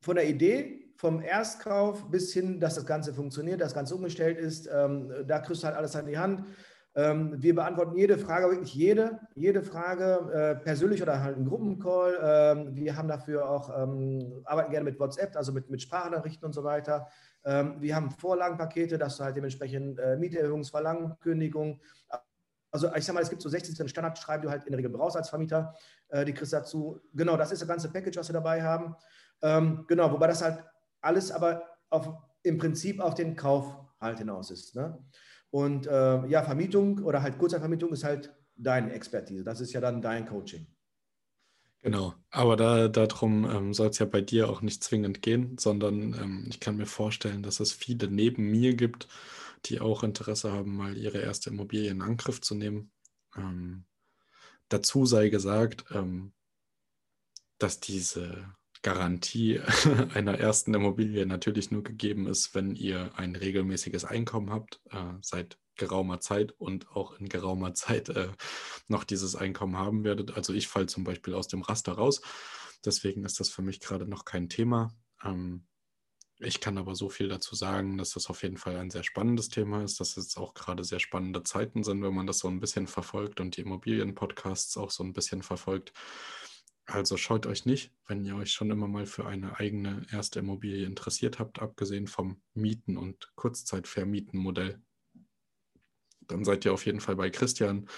[0.00, 4.68] von der Idee, vom Erstkauf bis hin, dass das Ganze funktioniert, das Ganze umgestellt ist.
[4.70, 6.44] Ähm, da kriegst du halt alles an die Hand.
[6.94, 12.18] Ähm, wir beantworten jede Frage, wirklich jede, jede Frage, äh, persönlich oder halt im Gruppencall.
[12.22, 16.52] Ähm, wir haben dafür auch, ähm, arbeiten gerne mit WhatsApp, also mit, mit Sprachnachrichten und
[16.52, 17.08] so weiter.
[17.42, 21.80] Wir haben Vorlagenpakete, dass du halt dementsprechend äh, Mieterhöhungsverlangen, Kündigung,
[22.72, 24.90] also ich sag mal, es gibt so 16 Standardschreiben, die du halt in der Regel
[24.90, 25.74] brauchst als Vermieter.
[26.08, 27.00] Äh, die kriegst du dazu.
[27.14, 28.96] Genau, das ist das ganze Package, was wir dabei haben.
[29.42, 30.62] Ähm, genau, wobei das halt
[31.00, 32.08] alles aber auf,
[32.42, 34.74] im Prinzip auf den Kauf halt hinaus ist.
[34.76, 34.98] Ne?
[35.50, 39.44] Und äh, ja, Vermietung oder halt Kurzzeitvermietung ist halt deine Expertise.
[39.44, 40.66] Das ist ja dann dein Coaching.
[41.82, 46.12] Genau, aber da, darum ähm, soll es ja bei dir auch nicht zwingend gehen, sondern
[46.14, 49.08] ähm, ich kann mir vorstellen, dass es viele neben mir gibt,
[49.64, 52.92] die auch Interesse haben, mal ihre erste Immobilie in Angriff zu nehmen.
[53.34, 53.84] Ähm,
[54.68, 56.32] dazu sei gesagt, ähm,
[57.56, 59.60] dass diese Garantie
[60.14, 65.58] einer ersten Immobilie natürlich nur gegeben ist, wenn ihr ein regelmäßiges Einkommen habt, äh, seit
[65.76, 68.28] geraumer Zeit und auch in geraumer Zeit äh,
[68.88, 70.36] noch dieses Einkommen haben werdet.
[70.36, 72.20] Also ich falle zum Beispiel aus dem Raster raus.
[72.84, 74.94] Deswegen ist das für mich gerade noch kein Thema.
[75.24, 75.66] Ähm,
[76.42, 79.50] ich kann aber so viel dazu sagen, dass das auf jeden Fall ein sehr spannendes
[79.50, 82.60] Thema ist, dass es auch gerade sehr spannende Zeiten sind, wenn man das so ein
[82.60, 85.92] bisschen verfolgt und die Immobilienpodcasts auch so ein bisschen verfolgt.
[86.92, 90.84] Also schaut euch nicht, wenn ihr euch schon immer mal für eine eigene erste Immobilie
[90.84, 94.82] interessiert habt, abgesehen vom Mieten- und Kurzzeitvermieten-Modell,
[96.26, 97.88] dann seid ihr auf jeden Fall bei Christian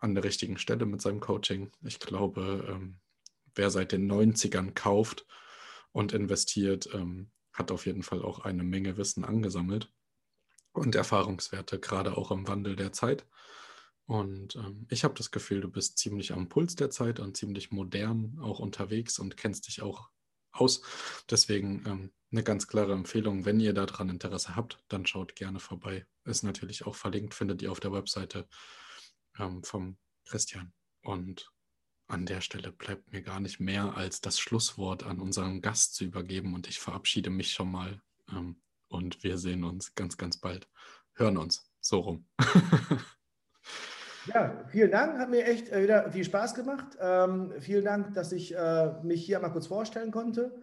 [0.00, 1.70] an der richtigen Stelle mit seinem Coaching.
[1.82, 3.00] Ich glaube, ähm,
[3.54, 5.26] wer seit den 90ern kauft
[5.92, 9.90] und investiert, ähm, hat auf jeden Fall auch eine Menge Wissen angesammelt
[10.72, 13.26] und Erfahrungswerte, gerade auch im Wandel der Zeit.
[14.06, 17.70] Und ähm, ich habe das Gefühl, du bist ziemlich am Puls der Zeit und ziemlich
[17.70, 20.10] modern auch unterwegs und kennst dich auch
[20.52, 20.82] aus.
[21.30, 26.06] Deswegen ähm, eine ganz klare Empfehlung, wenn ihr daran Interesse habt, dann schaut gerne vorbei.
[26.24, 28.48] Ist natürlich auch verlinkt, findet ihr auf der Webseite
[29.38, 30.72] ähm, vom Christian.
[31.02, 31.50] Und
[32.06, 36.04] an der Stelle bleibt mir gar nicht mehr, als das Schlusswort an unseren Gast zu
[36.04, 36.54] übergeben.
[36.54, 38.02] Und ich verabschiede mich schon mal.
[38.30, 40.68] Ähm, und wir sehen uns ganz, ganz bald.
[41.14, 41.70] Hören uns.
[41.80, 42.28] So rum.
[44.26, 45.18] ja, vielen Dank.
[45.18, 46.96] Hat mir echt äh, wieder viel Spaß gemacht.
[47.00, 50.54] Ähm, vielen Dank, dass ich äh, mich hier mal kurz vorstellen konnte.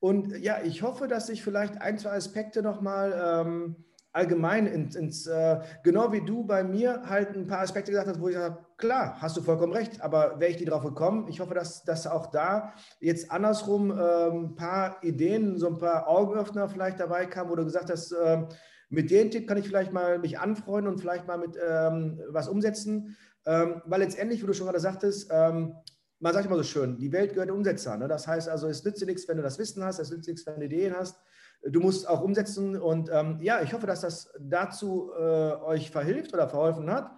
[0.00, 3.76] Und ja, ich hoffe, dass ich vielleicht ein, zwei Aspekte nochmal ähm,
[4.14, 8.20] allgemein ins, ins äh, genau wie du bei mir halt ein paar Aspekte gesagt hast,
[8.20, 11.26] wo ich sage, klar, hast du vollkommen recht, aber wäre ich die drauf gekommen?
[11.28, 16.08] Ich hoffe, dass, dass auch da jetzt andersrum äh, ein paar Ideen, so ein paar
[16.08, 18.42] Augenöffner vielleicht dabei kamen, wo du gesagt hast, äh,
[18.94, 22.48] mit dem Tipp kann ich vielleicht mal mich anfreunden und vielleicht mal mit ähm, was
[22.48, 23.16] umsetzen.
[23.46, 25.74] ähm, weil letztendlich, wie du schon gerade sagtest, ähm,
[26.20, 27.98] man sagt immer so schön, die Welt gehört Umsetzer.
[27.98, 28.08] Ne?
[28.08, 30.46] Das heißt also, es nützt dir nichts, wenn du das Wissen hast, es nützt nichts,
[30.46, 31.20] wenn du Ideen hast.
[31.66, 36.32] Du musst auch umsetzen und ähm, ja, ich hoffe, dass das dazu äh, euch verhilft
[36.32, 37.10] oder verholfen hat.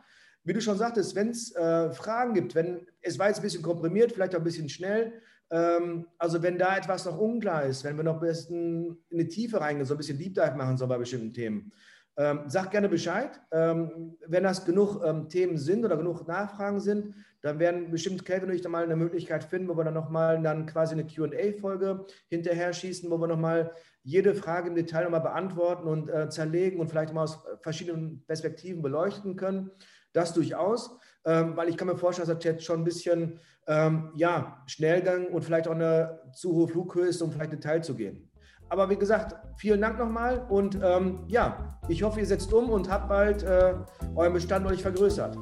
[0.42, 3.62] Wie du schon sagtest, wenn es äh, Fragen gibt, wenn es war jetzt ein bisschen
[3.62, 5.12] komprimiert, vielleicht auch ein bisschen schnell,
[5.48, 9.60] also wenn da etwas noch unklar ist, wenn wir noch ein bisschen in die Tiefe
[9.60, 11.72] reingehen, so ein bisschen Deep Dive machen sollen bei bestimmten Themen,
[12.16, 13.40] ähm, sagt gerne Bescheid.
[13.52, 18.48] Ähm, wenn das genug ähm, Themen sind oder genug Nachfragen sind, dann werden bestimmt Kelvin
[18.48, 22.06] und ich dann mal eine Möglichkeit finden, wo wir dann nochmal dann quasi eine QA-Folge
[22.28, 23.72] hinterher schießen, wo wir nochmal
[24.02, 28.82] jede Frage im Detail nochmal beantworten und äh, zerlegen und vielleicht mal aus verschiedenen Perspektiven
[28.82, 29.70] beleuchten können.
[30.12, 34.12] Das durchaus, ähm, weil ich kann mir vorstellen, dass das jetzt schon ein bisschen ähm,
[34.14, 38.30] ja, Schnellgang und vielleicht auch eine zu hohe Flughöhe ist, um vielleicht Detail zu gehen.
[38.68, 42.90] Aber wie gesagt, vielen Dank nochmal und ähm, ja, ich hoffe, ihr setzt um und
[42.90, 43.74] habt bald äh,
[44.14, 45.36] euren Bestand deutlich vergrößert.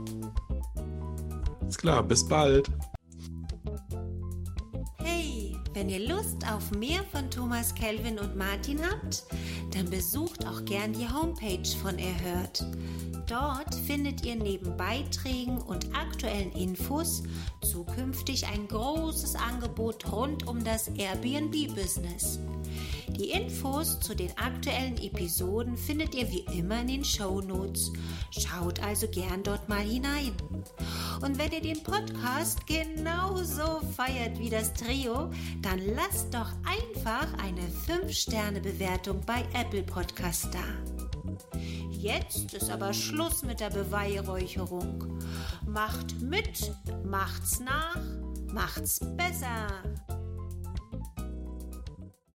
[1.69, 2.71] Ist klar, bis bald.
[5.75, 9.25] Wenn ihr Lust auf mehr von Thomas Kelvin und Martin habt,
[9.73, 12.65] dann besucht auch gern die Homepage von Erhört.
[13.27, 17.25] Dort findet ihr neben Beiträgen und aktuellen Infos
[17.61, 22.39] zukünftig ein großes Angebot rund um das Airbnb-Business.
[23.09, 27.93] Die Infos zu den aktuellen Episoden findet ihr wie immer in den Show Notes.
[28.31, 30.33] Schaut also gern dort mal hinein.
[31.21, 35.31] Und wenn ihr den Podcast genauso feiert wie das Trio,
[35.63, 40.65] dann lasst doch einfach eine 5-Sterne-Bewertung bei Apple Podcast da.
[41.91, 45.19] Jetzt ist aber Schluss mit der Beweihräucherung.
[45.67, 46.73] Macht mit,
[47.05, 47.97] macht's nach,
[48.53, 49.69] macht's besser.